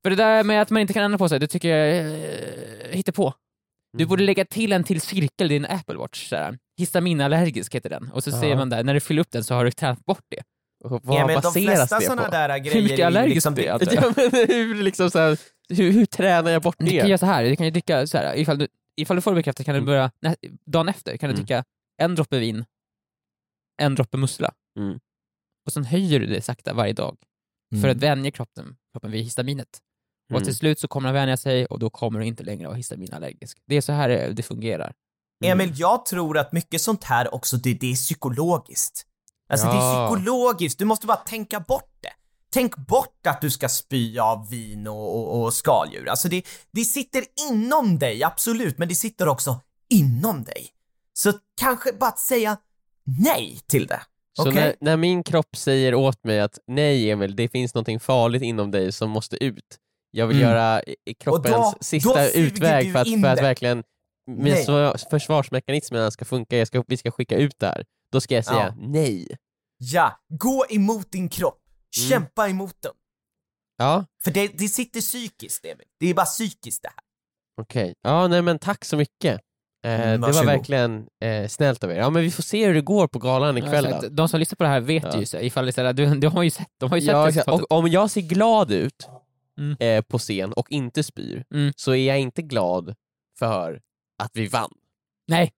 [0.04, 2.92] för det där med att man inte kan ändra på sig, det tycker jag eh,
[2.92, 3.34] hittar på.
[3.94, 4.10] Du Mm.
[4.10, 6.30] borde lägga till en till cirkel i din Apple Watch.
[6.30, 6.58] Sådär.
[6.78, 8.12] Histaminallergisk heter den.
[8.12, 8.40] Och så Ja.
[8.42, 10.44] ser man där, när du fyller upp den så har du tränat bort det.
[10.84, 12.32] Och vad Emil, de baseras flesta det sådana på?
[12.32, 13.80] där Hur grejer mycket är ju allergisk liksom, du är?
[13.80, 14.04] det, jag.
[14.04, 15.38] Ja, men hur, liksom så här,
[15.70, 17.08] hur, hur tränar jag bort Du kan det?
[17.08, 18.68] göra så här, du kan ju dricka så här, ifall du,
[18.98, 19.86] ifall du får det bekräftat kan du Mm.
[19.86, 21.46] börja, nä, dagen efter kan du Mm.
[21.46, 21.64] dricka
[22.02, 22.66] en droppe vin,
[23.82, 24.52] en droppe mussla.
[24.80, 25.00] Mm.
[25.66, 27.18] Och sen höjer du det sakta varje dag
[27.72, 27.92] för Mm.
[27.92, 29.80] att vänja kroppen, kroppen vid histaminet.
[30.30, 30.44] Och Mm.
[30.46, 33.58] till slut så kommer den vänja sig och då kommer du inte längre vara histaminallergisk.
[33.66, 34.44] Det är så här det- det
[35.40, 35.56] fungerar.
[35.62, 39.04] Emil, jag tror att mycket sånt här också, det, det är psykologiskt.
[39.50, 40.08] Alltså det är Ja.
[40.16, 42.10] psykologiskt, du måste bara tänka bort det.
[42.50, 46.10] tänk bort att du ska spy av vin och, och, och skaldjur.
[46.10, 49.60] Alltså det, det sitter inom dig, absolut, men det sitter också
[49.90, 50.68] inom dig.
[51.14, 52.58] Så kanske bara att säga
[53.20, 54.02] nej till det.
[54.38, 58.42] Så när, när min kropp säger åt mig att nej Emil, det finns någonting farligt
[58.44, 59.78] inom dig som måste ut.
[60.12, 60.50] Jag vill Mm.
[60.50, 60.82] göra
[61.20, 63.84] kroppens då sista suger utväg för att, för att verkligen
[64.28, 64.64] min Nej.
[64.66, 67.86] så- försvarsmekanismerna ska funka, jag ska, vi ska skicka ut det här.
[68.12, 68.88] Då ska jag säga Ja.
[68.88, 69.38] nej.
[69.78, 71.62] Ja, gå emot din kropp.
[72.00, 72.10] Mm.
[72.10, 72.92] Kämpa emot den.
[73.78, 75.86] Ja, För det, det sitter psykiskt, Emil.
[76.00, 77.00] Det är bara psykiskt det här.
[77.62, 77.94] okej.
[78.02, 79.42] Ja, nej men tack så mycket.
[79.86, 81.96] Eh, Mm, det var verkligen eh, snällt av er.
[81.96, 84.08] Ja men vi får se hur det går på galan ikväll Ja, då.
[84.10, 85.20] de som lyssnar på det här vet Ja.
[85.20, 87.12] ju så, ifall det är så du, de har ju sett, de har ju sett
[87.12, 87.66] Ja, resultatet.
[87.72, 89.08] och om jag ser glad ut
[89.58, 89.78] Mm.
[89.80, 91.74] eh, på scen och inte spyr, Mm.
[91.76, 92.96] så är jag inte glad
[93.40, 93.82] för
[94.18, 94.74] att vi vann.
[95.28, 95.52] Nej,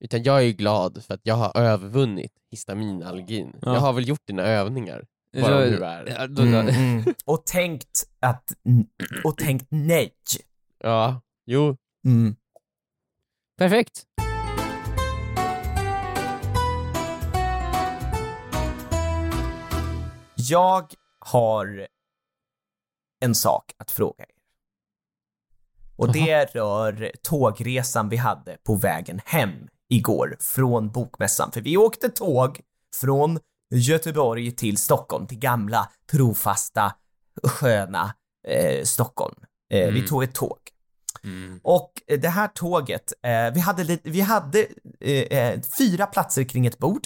[0.00, 3.56] Utan jag är ju glad för att jag har övervunnit histaminallergin.
[3.62, 3.74] Ja.
[3.74, 5.06] Jag har väl gjort dina övningar.
[5.40, 6.28] Bara du är.
[6.40, 7.14] Mm, mm.
[7.24, 8.52] Och tänkt att,
[9.24, 10.14] och tänkt nej.
[10.78, 11.76] Ja, jo.
[12.04, 12.36] Mm.
[13.58, 14.06] perfekt.
[20.34, 21.88] Jag har
[23.20, 24.39] en sak att fråga er.
[26.00, 29.50] Och det rör tågresan vi hade på vägen hem
[29.88, 31.52] igår från bokmässan.
[31.52, 32.60] För vi åkte tåg
[33.00, 33.38] från
[33.74, 36.94] Göteborg till Stockholm, till gamla, trofasta,
[37.44, 38.14] sköna
[38.48, 39.34] eh, Stockholm.
[39.72, 40.06] Eh, Vi Mm.
[40.06, 40.58] tog ett tåg.
[41.62, 44.66] Och eh, det här tåget, eh, vi hade, lite, vi hade
[45.00, 47.02] eh, eh, fyra platser kring ett bord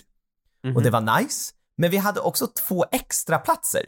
[0.65, 0.77] Mhm.
[0.77, 1.53] och det var nice.
[1.77, 3.83] Men vi hade också två extra platser.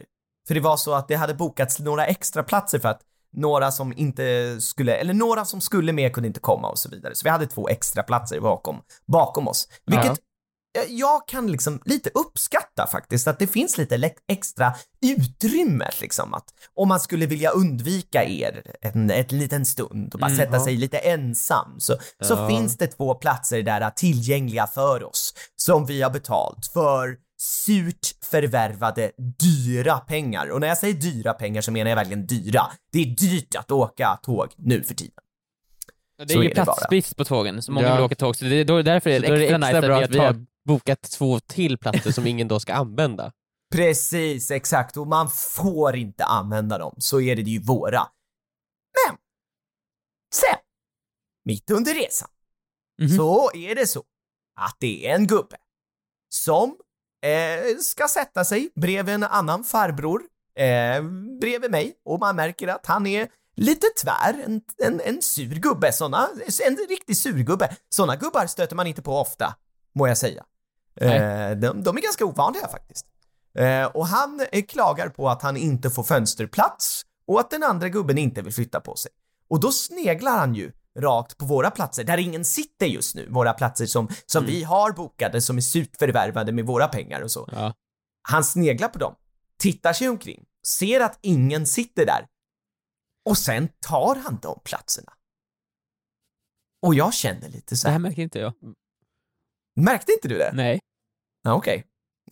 [0.47, 3.01] För det var så att det hade bokats några extra platser för att
[3.37, 7.15] några som inte skulle, eller några som skulle med kunde inte komma och så vidare.
[7.15, 9.67] Så vi hade två extra platser bakom, bakom oss.
[9.85, 10.11] Vilket
[10.77, 14.73] eh, jag kan liksom lite uppskatta faktiskt, att det finns lite extra
[15.05, 20.25] utrymme liksom att om man skulle vilja undvika er en, ett liten stund och bara
[20.31, 20.63] Mm, sätta ja.
[20.63, 22.47] sig lite ensam så, så Ja.
[22.47, 28.07] finns det två platser där är tillgängliga för oss som vi har betalt för surt
[28.21, 30.47] förvärvade dyra pengar.
[30.51, 32.61] Och när jag säger dyra pengar så menar jag verkligen dyra.
[32.91, 35.13] Det är dyrt att åka tåg nu för tiden.
[36.17, 36.63] Det Så är ju det bara.
[36.65, 37.95] platsbrist på tågen, så många Ja.
[37.95, 39.57] vill åka tåg, så det är då, därför är Så det då är det extra,
[39.57, 43.31] extra nice bra att vi har bokat två till platser som ingen då ska använda.
[43.75, 44.97] Precis, exakt.
[44.97, 46.95] Och man får inte använda dem.
[46.97, 47.99] Så är det ju våra.
[49.07, 49.17] Men,
[50.33, 50.59] sen,
[51.45, 52.29] mitt under resan,
[53.01, 53.09] Mhm.
[53.17, 54.03] så är det så
[54.59, 55.57] att det är en gubbe
[56.29, 56.75] som
[57.21, 60.21] eh, ska sätta sig bredvid en annan farbror
[60.57, 61.03] eh,
[61.41, 65.91] bredvid mig och man märker att han är lite tvär, en, en, en sur gubbe,
[65.91, 66.29] såna,
[66.67, 67.75] en riktig surgubbe.
[67.89, 69.55] Såna gubbar stöter man inte på ofta,
[69.95, 70.43] må jag säga.
[71.01, 73.05] Eh, de, de är ganska ovanliga faktiskt.
[73.57, 77.89] Eh, och han eh, klagar på att han inte får fönsterplats och att den andra
[77.89, 79.11] gubben inte vill flytta på sig.
[79.49, 83.53] Och då sneglar han ju rakt på våra platser, där ingen sitter just nu, våra
[83.53, 87.49] platser som, som vi har bokade, som är surt förvärvade med våra pengar och så.
[87.51, 87.73] Ja.
[88.21, 89.15] Han sneglar på dem,
[89.59, 92.27] tittar sig omkring, ser att ingen sitter där
[93.29, 95.13] och sen tar han de platserna.
[96.81, 97.99] Och jag känner lite så Det här här.
[98.09, 98.53] märker inte jag.
[99.75, 100.51] märkte inte du det?
[100.53, 100.79] Nej.
[101.43, 101.87] Ja, Okej.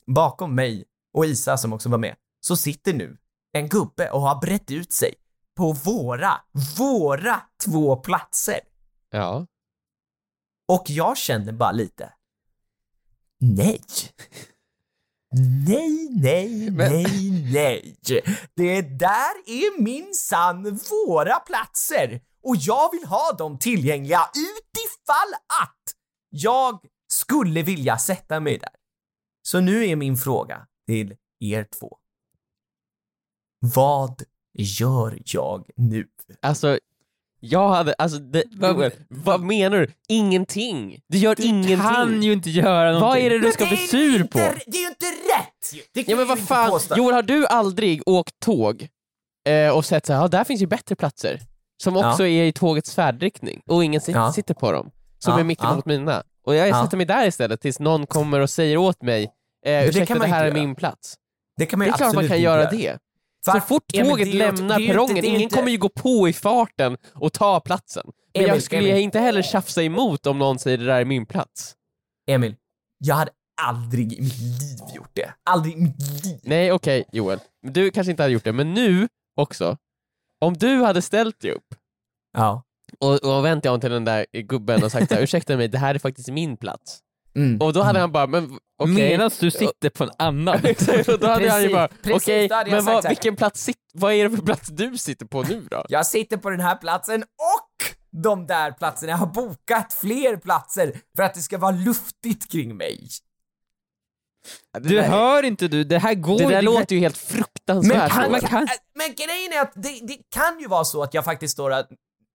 [0.05, 3.17] Bakom mig och Isa som också var med, så sitter nu
[3.51, 5.13] en gubbe och har brett ut sig
[5.55, 6.41] på våra,
[6.77, 8.59] våra två platser.
[9.09, 9.47] Ja.
[10.67, 12.13] Och jag känner bara lite,
[13.39, 13.81] nej.
[15.67, 17.97] Nej, nej, Men- nej, nej.
[18.55, 25.33] Det där är minsann våra platser och jag vill ha dem tillgängliga utifall
[25.63, 25.95] att
[26.29, 28.69] jag skulle vilja sätta mig där.
[29.41, 31.97] Så nu är min fråga till er två.
[33.59, 34.23] Vad
[34.63, 36.05] gör jag nu?
[36.41, 36.79] Alltså,
[37.39, 39.87] jag hade, alltså det, Vad- vad menar du?
[40.07, 40.99] Ingenting!
[41.07, 41.77] Du gör Du ingenting!
[41.77, 43.07] kan ju inte göra någonting.
[43.07, 44.39] Vad är det du ska bli sur på?
[44.39, 45.87] Inte, det är ju inte rätt!
[45.93, 46.95] Det kan Ja men du vad fan, påstå.
[46.97, 48.87] Joel har du aldrig åkt tåg
[49.47, 51.39] eh, och sett såhär, ja där finns ju bättre platser,
[51.83, 52.11] som Ja.
[52.11, 54.33] också är i tågets färdriktning och ingen sit- Ja.
[54.33, 55.71] sitter på dem, som Ja, är mitt ja.
[55.73, 56.23] emot mina.
[56.45, 56.83] Och jag Ja.
[56.83, 59.29] sätter mig där istället tills någon kommer och säger åt mig, eh,
[59.65, 60.57] det ursäkta kan det man här är göra.
[60.59, 61.15] min plats.
[61.57, 62.97] Det kan man Det är klart man kan göra det.
[63.45, 63.61] Så Va?
[63.61, 66.97] fort Emil, tåget lämnar det perrongen, det ingen inte- kommer ju gå på i farten
[67.13, 68.03] och ta platsen.
[68.05, 69.03] Men Emil, jag skulle Emil.
[69.03, 71.75] inte heller tjafsa emot om någon säger det där är min plats.
[72.29, 72.55] Emil,
[72.97, 73.31] jag hade
[73.61, 75.33] aldrig i mitt liv gjort det.
[75.49, 76.39] Aldrig i mitt liv.
[76.43, 79.77] Nej okej Joel, du kanske inte hade gjort det, men nu också,
[80.41, 81.67] om du hade ställt dig upp
[82.37, 82.63] Ja.
[82.99, 85.67] och, och vänt dig om till den där gubben och sagt så här, ursäkta mig,
[85.67, 86.99] det här är faktiskt min plats.
[87.35, 87.61] Mm.
[87.61, 88.93] Och då hade han bara, men okej.
[88.95, 90.59] Medan du sitter på en annan.
[90.63, 94.13] Exakt, och då hade han ju bara, okej, jag men vad, vilken plats, sit, vad
[94.13, 95.85] är det för plats du sitter på nu då?
[95.89, 99.11] Jag sitter på den här platsen och de där platserna.
[99.11, 103.07] Jag har bokat fler platser för att det ska vara luftigt kring mig.
[104.79, 107.97] Du hör inte du, det här går Det där det låter ju helt fruktansvärt.
[107.97, 111.13] Men, kan, man kan- men grejen är att det, det kan ju vara så att
[111.13, 111.89] jag faktiskt står att,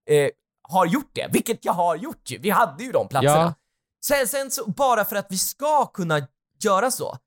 [0.09, 0.29] eh,
[0.69, 2.37] har gjort det, vilket jag har gjort ju.
[2.37, 3.35] Vi hade ju de platserna.
[3.35, 3.53] Ja.
[4.05, 6.27] Sen, sen så, bara för att vi ska kunna
[6.63, 7.17] göra så.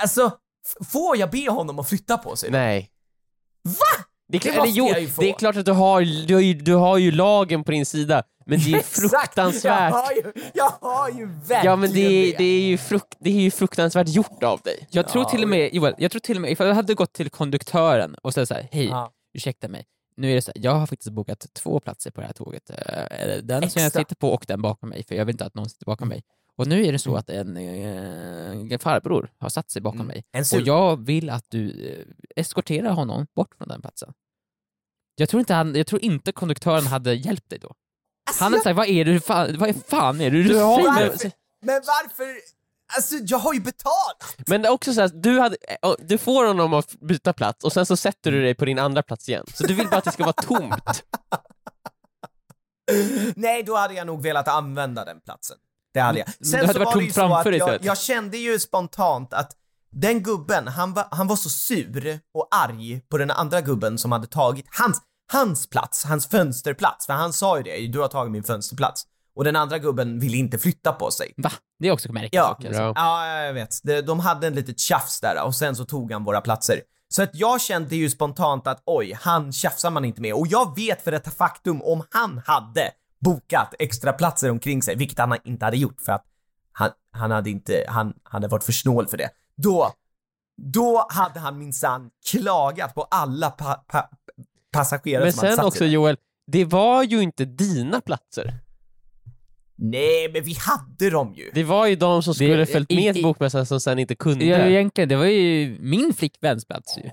[0.00, 0.32] Alltså,
[0.92, 2.50] får jag be honom att flytta på sig?
[2.50, 2.90] Nej.
[3.62, 3.72] Va?
[4.28, 5.22] Det är, Det klart, måste eller, jo, jag ju få.
[5.22, 7.86] det är klart att du har, du har, ju, du har ju lagen på din
[7.86, 9.10] sida, men det är Exakt!
[9.12, 9.92] fruktansvärt.
[9.92, 13.14] Jag har ju, jag har ju verkligen Ja men det är, det, är ju frukt,
[13.20, 14.86] det är ju fruktansvärt gjort av dig.
[14.90, 16.94] Jag tror Ja, till och med, Joel, jag tror till och med ifall jag hade
[16.94, 19.12] gått till konduktören och sagt såhär, hej, Ja.
[19.34, 19.84] ursäkta mig,
[20.16, 22.70] nu är det så här, jag har faktiskt bokat två platser på det här tåget.
[22.70, 22.76] Eh,
[23.42, 24.00] Den som jag Extra.
[24.00, 26.22] sitter på och den bakom mig, för jag vill inte att någon sitter bakom mig.
[26.56, 30.06] Och nu är det så att en, eh, en farbror har satt sig bakom Mm.
[30.06, 34.12] mig och jag vill att du eh, eskorterar honom bort från den platsen.
[35.16, 37.74] Jag tror inte, han, jag tror inte konduktören hade hjälpt dig då.
[38.28, 40.58] Alltså, Han hade sagt, vad är det, fan, vad är fan är det du, Du
[40.58, 41.32] har- säger?
[41.62, 42.26] men varför?
[42.96, 44.36] Alltså jag har ju betalat!
[44.46, 47.64] Men det är också så att du, hade, eh, du får honom att byta plats
[47.64, 49.44] och sen så sätter du dig på din andra plats igen.
[49.54, 51.04] Så du vill bara att det ska vara tomt.
[53.36, 55.56] Nej, då hade jag nog velat använda den platsen.
[55.94, 56.28] Det hade jag.
[56.38, 58.58] Det hade så varit var tomt ju så framför att dig jag, jag kände ju
[58.58, 59.52] spontant att
[59.90, 64.12] den gubben, han var, han var så sur och arg på den andra gubben som
[64.12, 68.32] hade tagit hans, hans plats, hans fönsterplats, för han sa ju det, du har tagit
[68.32, 69.06] min fönsterplats.
[69.36, 71.34] Och den andra gubben ville inte flytta på sig.
[71.36, 71.52] Va?
[71.78, 72.34] Det är också märkligt.
[72.34, 72.56] Ja.
[72.60, 72.92] Bra.
[72.96, 73.80] ja jag vet.
[73.82, 76.80] De, de hade en litet tjafs där och sen så tog han våra platser.
[77.08, 80.34] Så att jag kände ju spontant att oj, han tjafsar man inte med.
[80.34, 85.18] Och jag vet för ett faktum om han hade bokat extra platser omkring sig, vilket
[85.18, 86.24] han inte hade gjort för att
[86.72, 89.30] han, han hade inte, han hade varit för snål för det.
[89.56, 89.92] Då,
[90.56, 94.10] då hade han minsann klagat på alla pa, pa,
[94.72, 95.90] passagerare Men som hade sen satt också där.
[95.90, 96.16] Joel,
[96.46, 98.65] det var ju inte dina platser.
[99.78, 101.50] Nej, men vi hade dem ju.
[101.54, 104.14] Det var ju de som skulle Det- följt i- med i- bokmässan som sen inte
[104.14, 104.44] kunde.
[104.44, 107.10] Ja, egentligen, det var ju min flickväns plats ju.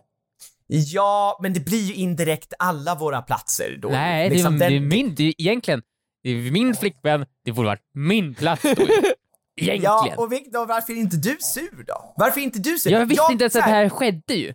[0.67, 3.87] Ja, men det blir ju indirekt alla våra platser då.
[3.89, 5.81] Nej, det, Liksom är, det är den- min, det är egentligen,
[6.23, 8.75] det är min flickvän, det borde varit min plats då ju.
[9.61, 9.83] Egentligen.
[9.83, 12.13] Ja, och Viktor, varför är inte du sur då?
[12.17, 12.91] Varför är inte du sur?
[12.91, 14.53] jag visste Jag- inte ens att det här- skedde ju.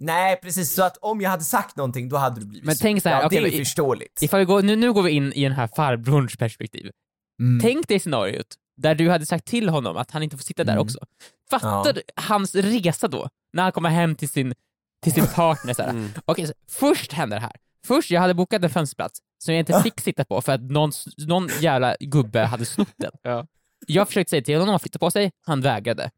[0.00, 0.74] Nej, precis.
[0.74, 2.82] Så att om jag hade sagt någonting, då hade du blivit Men sur.
[2.82, 4.22] tänk så här, ja, okej, det är i- förståeligt.
[4.22, 6.90] Ifall vi går, nu, nu går vi in i den här farbrorns perspektiv.
[7.40, 7.60] Mm.
[7.60, 10.72] Tänk dig scenariot där du hade sagt till honom att han inte får sitta där
[10.72, 10.82] Mm.
[10.82, 10.98] också.
[11.50, 14.54] Fattar hans resa då, när han kommer hem till sin,
[15.02, 15.90] till sin partner såhär.
[15.90, 16.10] Mm.
[16.24, 17.56] Okej, så först händer det här.
[17.86, 20.92] Först, jag hade bokat en fönsterplats som jag inte fick sitta på för att någon,
[21.26, 23.10] någon jävla gubbe hade snott den.
[23.22, 23.46] Ja.
[23.86, 26.10] Jag försökte säga till honom att flytta på sig, han vägrade.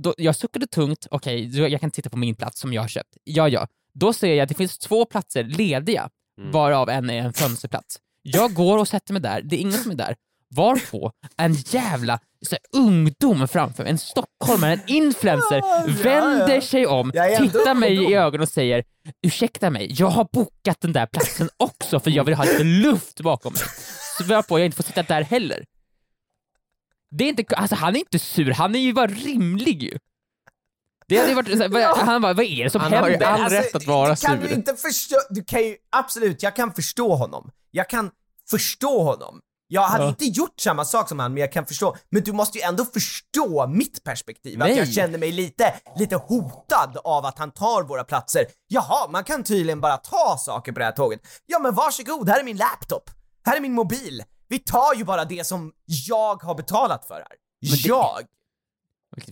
[0.00, 2.88] Då, jag suckade tungt, okej, jag kan inte sitta på min plats som jag har
[2.88, 3.16] köpt.
[3.24, 3.68] Ja, ja.
[3.92, 6.50] Då ser jag att det finns två platser lediga, Mm.
[6.52, 7.98] varav en är en fönsterplats.
[8.22, 10.16] Jag går och sätter mig där, det är ingen som är där.
[10.56, 16.54] Varpå en jävla så här, ungdom framför mig, en stockholmare, en influencer, Ja, ja, vänder
[16.54, 16.60] ja.
[16.60, 18.84] sig om, tittar mig i ögonen och säger
[19.22, 23.20] ursäkta mig, jag har bokat den där platsen också för jag vill ha lite luft
[23.20, 23.62] bakom mig.
[24.18, 25.64] Så varpå jag inte får sitta där heller.
[27.10, 29.98] Det är inte, alltså han är inte sur, han är ju bara rimlig ju.
[31.08, 33.06] Det hade ju varit, så här, vad- han bara, vad är det som Han har
[33.08, 33.26] ju händer?
[33.26, 34.48] all rätt att vara Kan sur.
[34.48, 35.16] du inte förstå?
[35.30, 37.50] Du kan ju, absolut, jag kan förstå honom.
[37.70, 38.10] Jag kan
[38.50, 39.40] förstå honom.
[39.68, 40.08] Jag hade Ja.
[40.08, 41.96] inte gjort samma sak som han, men jag kan förstå.
[42.10, 44.62] Men du måste ju ändå förstå mitt perspektiv.
[44.62, 44.78] Att Nej.
[44.78, 48.44] jag känner mig lite, lite hotad av att han tar våra platser.
[48.68, 51.20] Jaha, man kan tydligen bara ta saker på det här tåget.
[51.46, 53.10] Ja men varsågod, här är min laptop.
[53.46, 54.22] Här är min mobil.
[54.48, 57.26] Vi tar ju bara det som jag har betalat för här.
[57.60, 58.18] det- Jag?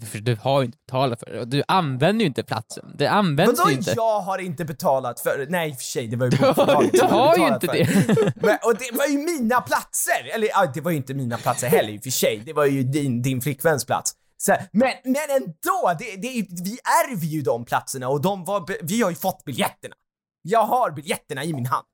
[0.06, 2.94] För du har ju inte betalat för det, och du använder ju inte platsen.
[2.98, 3.92] Det används Vadå ju inte.
[3.96, 7.04] jag har inte betalat för Nej i och för sig, det var ju Du hade
[7.14, 7.88] har ju inte det.
[8.36, 10.34] Men, och det var ju mina platser!
[10.34, 12.66] Eller ja, det var ju inte mina platser heller i och för sig, det var
[12.66, 14.12] ju din, din flickväns plats.
[14.36, 19.02] Så, men, men ändå, det, det, vi ärver ju de platserna och de var, vi
[19.02, 19.94] har ju fått biljetterna.
[20.42, 21.86] Jag har biljetterna i min hand.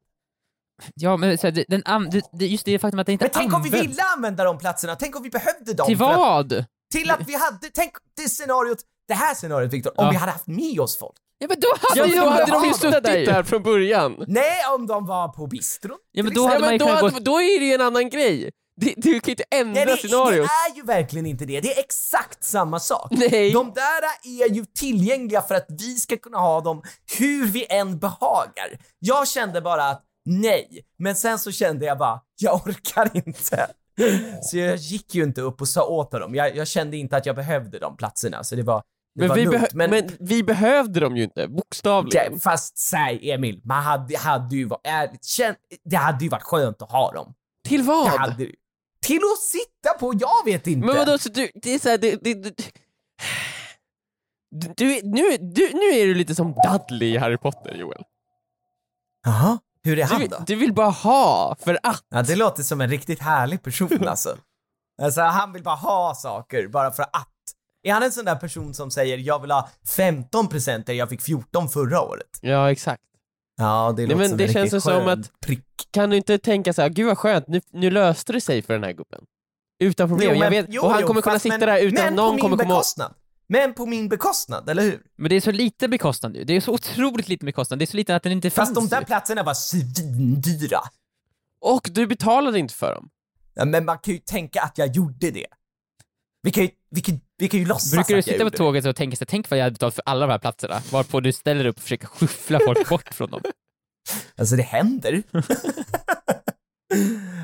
[0.94, 3.24] Ja men så här, det- den an, det, det, just det faktum att det inte
[3.24, 5.86] Men tänk om vi ville använda de platserna, tänk om vi behövde dem.
[5.86, 6.64] Till för att- vad?
[6.92, 8.78] Till att vi hade, tänk det scenariot,
[9.08, 10.10] det här scenariot Viktor, om Ja.
[10.10, 11.16] vi hade haft med oss folk.
[11.38, 13.26] Ja men då hade Ja, ju men då hade de ju suttit där ju.
[13.26, 14.24] där från början.
[14.28, 15.96] Nej, om de var på bistron.
[16.12, 17.60] Ja, men till då hade Ja, man men ju då, kunnat hade, gå- då är
[17.60, 18.50] det ju en annan grej.
[18.80, 20.48] Det, du kan ju inte ändra Nej, det, det scenariot.
[20.70, 21.60] är ju verkligen inte det.
[21.60, 23.08] Det är exakt samma sak.
[23.10, 23.52] Nej.
[23.52, 24.02] De där
[24.42, 26.82] är ju tillgängliga för att vi ska kunna ha dem
[27.18, 28.78] hur vi än behagar.
[28.98, 33.66] Jag kände bara att nej, men sen så kände jag bara, jag orkar inte.
[34.42, 36.34] Så jag gick ju inte upp och sa åt honom.
[36.34, 38.82] Jag, jag kände inte att jag behövde de platserna, så det var,
[39.14, 39.72] det Men var vi, lugnt.
[39.72, 40.10] behö- men...
[40.20, 42.32] vi behövde dem ju inte, bokstavligen.
[42.32, 45.26] det, fast säg Emil, man hade, hade ju varit ärligt
[45.84, 47.34] det hade ju varit skönt att ha dem.
[47.68, 48.08] Till vad?
[48.08, 48.46] hade.
[49.02, 50.86] Till att sitta på, jag vet inte.
[50.86, 52.54] Men vadå, så du, det är såhär, det, det, det,
[54.50, 58.02] du, du, nu, du, nu är du lite som Dudley i Harry Potter Joel.
[59.26, 60.36] Jaha, hur är Du, han vill- då?
[60.46, 62.04] du vill bara ha, för att.
[62.10, 64.36] Ja, det låter som en riktigt härlig person alltså.
[65.02, 67.28] Alltså han vill bara ha saker bara för att.
[67.82, 71.22] Är han en sån där person som säger jag vill ha 15 presenter, jag fick
[71.22, 72.38] 14 förra året?
[72.40, 73.02] Ja, exakt.
[73.60, 75.64] Ja, det låter men som det en känns riktigt som skön att- prick.
[75.90, 78.74] Kan du inte tänka så här, gud vad skönt, nu, nu löste det sig för
[78.74, 79.20] den här gubben.
[79.80, 81.78] Utan problem, Jo, jag men- vet, jo, och han jo, kommer kunna sitta men- där
[81.78, 82.84] utan men att någon kommer komma och...
[83.48, 85.02] Men på min bekostnad, eller hur?
[85.16, 86.44] Men det är så lite bekostnad nu.
[86.44, 87.78] Det är så otroligt lite bekostnad.
[87.78, 89.04] Det är så lite att den inte Fast de finns där ju.
[89.06, 90.80] platserna var svindyra.
[91.60, 93.10] Och du betalade inte för dem.
[93.54, 95.46] Ja, men man kan ju tänka att jag gjorde det.
[96.42, 98.96] Vi kan ju, vi kan, vi kan ju låtsas Brukar du sitta på tåget och
[98.96, 101.64] tänka sig, tänk vad jag hade betalat för alla de här platserna, varpå du ställer
[101.66, 103.40] upp och försöker skyffla folk bort från dem.
[104.36, 105.22] Alltså det händer.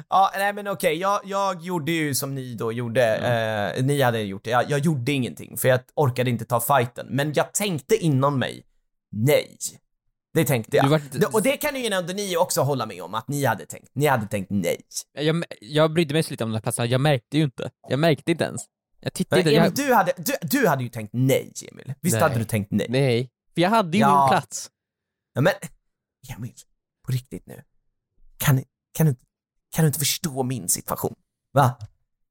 [0.09, 3.17] ja, nej men okej, jag, jag gjorde ju som ni då gjorde,
[3.77, 4.51] eh, ni hade gjort det.
[4.51, 7.07] Jag, jag gjorde ingenting för jag orkade inte ta fighten.
[7.11, 8.67] Men jag tänkte inom mig,
[9.13, 9.57] nej.
[10.35, 10.89] Det tänkte jag.
[10.89, 11.01] Var-
[11.35, 13.91] Och det kan ju ändå ni också hålla med om att ni hade tänkt.
[13.95, 14.81] Ni hade tänkt nej.
[15.13, 17.71] Jag, jag brydde mig så lite om de här platserna, jag märkte ju inte.
[17.89, 18.63] Jag märkte inte ens.
[19.01, 19.61] Jag tittade Men inte.
[19.61, 21.95] Emil, Jag, du, hade, du, du hade ju tänkt nej, Emil.
[22.01, 22.23] Visst Nej.
[22.23, 22.87] hade du tänkt nej?
[22.91, 24.21] Nej, för jag hade ju Ja.
[24.23, 24.71] min plats.
[25.35, 25.53] Ja, men
[26.37, 26.53] Emil,
[27.07, 27.63] på riktigt nu.
[28.39, 28.63] Kan,
[28.95, 29.17] kan, du,
[29.75, 31.15] kan du inte förstå min situation?
[31.53, 31.77] Va?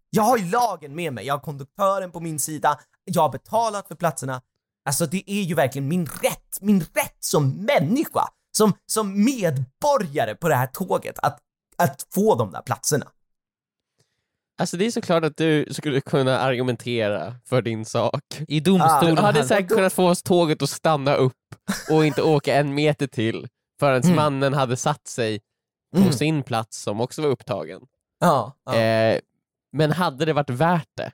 [0.10, 3.88] Jag har ju lagen med mig, jag har konduktören på min sida, jag har betalat
[3.88, 4.42] för platserna.
[4.86, 8.28] Alltså det är ju verkligen min rätt, min rätt som människa,
[8.58, 11.40] som, som medborgare på det här tåget att,
[11.78, 13.06] att få de där platserna.
[14.58, 18.22] Alltså det är såklart att du skulle kunna argumentera för din sak.
[18.48, 21.34] I domstolen Du hade hade säkert kunnat få oss tåget att stanna upp
[21.92, 23.48] och inte åka en meter till
[23.80, 24.16] förrän Mm.
[24.16, 25.40] mannen hade satt sig
[25.94, 26.14] på Mm.
[26.14, 27.82] sin plats som också var upptagen.
[28.20, 28.76] Ja, ja.
[28.76, 29.20] Eh,
[29.72, 31.12] men hade det varit värt det?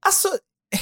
[0.00, 0.28] Alltså,
[0.74, 0.80] eh,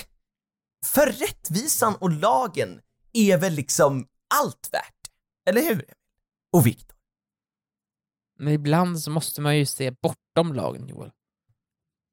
[0.85, 2.81] för rättvisan och lagen
[3.13, 5.11] är väl liksom allt värt,
[5.49, 5.85] eller hur?
[6.53, 6.97] Och Viktor?
[8.39, 11.11] Men ibland så måste man ju se bortom lagen, Joel.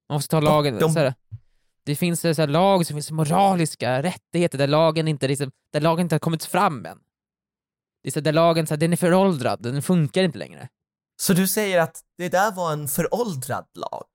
[0.09, 1.13] Man måste ta lagen, Bortom- så här,
[1.83, 6.01] det finns så här, lag som finns moraliska rättigheter där lagen inte, liksom, där lagen
[6.05, 6.99] inte har kommit fram än.
[8.06, 10.68] Det är så där lagen, så här, den är föråldrad, den funkar inte längre.
[11.22, 14.06] Så du säger att det där var en föråldrad lag?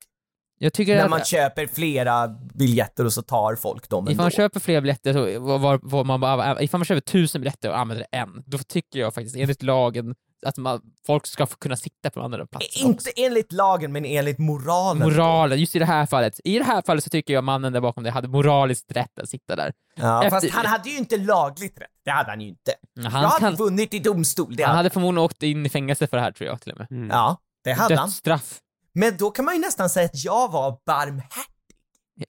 [0.59, 4.23] Jag tycker När att man köper flera biljetter och så tar folk dem ifall ändå?
[4.23, 7.79] man köper fler biljetter, så, var, var man bara, ifall man köper tusen biljetter och
[7.79, 10.15] använder en, då tycker jag faktiskt enligt lagen
[10.47, 13.09] att man, folk ska få kunna sitta på andra platserna också.
[13.09, 15.09] Inte enligt lagen, men enligt moralen.
[15.13, 16.41] Moralen, just i det här fallet.
[16.45, 19.29] I det här fallet så tycker jag mannen där bakom det hade moraliskt rätt att
[19.29, 19.73] sitta där.
[19.97, 21.89] Ja, Efter- Fast han hade ju inte lagligt rätt.
[22.05, 22.73] Det hade han ju inte.
[22.95, 24.57] jag Han, hade kan, vunnit i domstol.
[24.57, 24.77] Det han hade...
[24.79, 27.11] hade förmodligen åkt in i fängelse för det här tror jag till och med.
[27.13, 28.09] Ja, det hade han.
[28.09, 28.59] Dödsstraff.
[28.93, 31.45] Men då kan man ju nästan säga att jag var barmhärtig.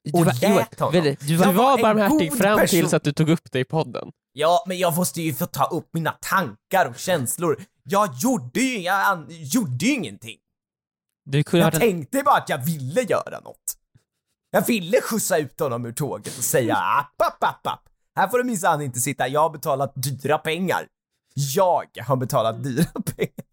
[0.03, 0.93] Du Och var, lät honom.
[0.93, 2.68] du, du Du var, Jag var barmhärtig fram person.
[2.80, 4.12] tills att du tog upp det i podden.
[4.34, 7.57] Ja, men jag måste ju få ta upp mina tankar och känslor.
[7.84, 10.38] Jag gjorde ju, jag gjorde ju ingenting.
[11.25, 13.77] du kunde Jag en, tänkte bara att jag ville göra något.
[14.51, 17.89] Jag ville skjutsa ut honom ur tåget och säga app, app, app, app.
[18.15, 20.88] Här får du minsann inte sitta, jag har betalat dyra pengar.
[21.34, 23.45] Jag har betalat dyra pengar.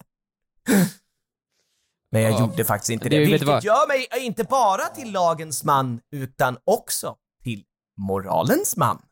[2.10, 2.40] Men jag Ja.
[2.40, 3.64] gjorde faktiskt inte Det- du vilket vad?
[3.64, 7.64] gör mig inte bara till lagens man, utan också till
[7.96, 9.02] moralens man.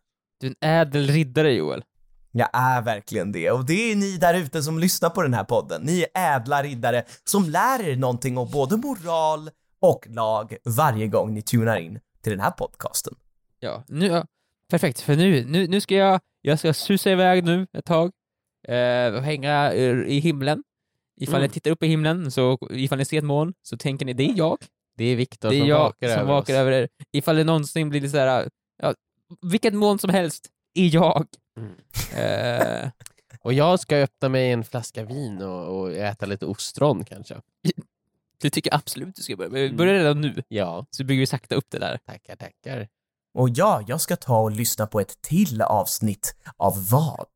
[0.40, 1.84] du är en ädel riddare Joel.
[2.38, 5.44] Jag är verkligen det, och det är ni där ute som lyssnar på den här
[5.44, 5.82] podden.
[5.82, 11.34] Ni är ädla riddare som lär er någonting om både moral och lag varje gång
[11.34, 13.14] ni tunar in till den här podcasten.
[13.60, 14.26] Ja, nu, ja,
[14.70, 18.10] perfekt, för nu, nu, nu ska jag, jag ska susa iväg nu ett tag,
[18.68, 20.62] eh, och hänga eh, i himlen.
[21.20, 21.42] Ifall Mm.
[21.46, 24.24] ni tittar upp i himlen, så ifall ni ser ett moln, så tänker ni det
[24.30, 24.58] är jag.
[24.96, 26.58] Det är Viktor som jag vakar som över vakar oss.
[26.58, 26.88] över er.
[27.12, 28.48] Ifall det någonsin blir lite såhär,
[28.82, 28.94] ja,
[29.50, 31.26] vilket moln som helst, är jag.
[31.56, 31.72] Mm.
[32.14, 32.90] Eh,
[33.40, 37.40] Och jag ska öppna mig en flaska vin och, och äta lite ostron kanske.
[38.42, 39.64] det tycker jag absolut du ska börja med.
[39.64, 39.76] Mm.
[39.76, 41.98] Börja redan nu, Ja, så bygger vi sakta upp det där.
[42.06, 42.88] tackar tackar.
[43.34, 47.26] Och ja, jag ska ta och lyssna på ett till avsnitt av vad?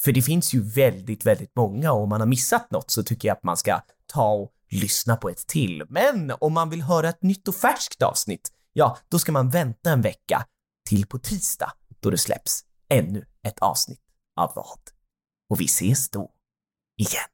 [0.00, 3.28] För det finns ju väldigt, väldigt många och om man har missat något så tycker
[3.28, 5.84] jag att man ska ta och lyssna på ett till.
[5.88, 9.90] Men om man vill höra ett nytt och färskt avsnitt, ja, då ska man vänta
[9.90, 10.46] en vecka
[10.88, 14.00] till på tisdag då det släpps ännu ett avsnitt
[14.36, 14.80] av vad.
[15.50, 16.32] Och vi ses då
[16.96, 17.28] igen.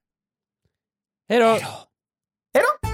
[1.29, 1.47] Hej då!
[2.55, 2.89] Hej då!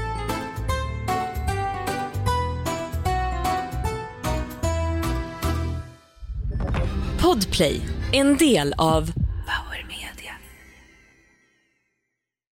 [7.22, 7.80] Podplay,
[8.12, 9.21] en del av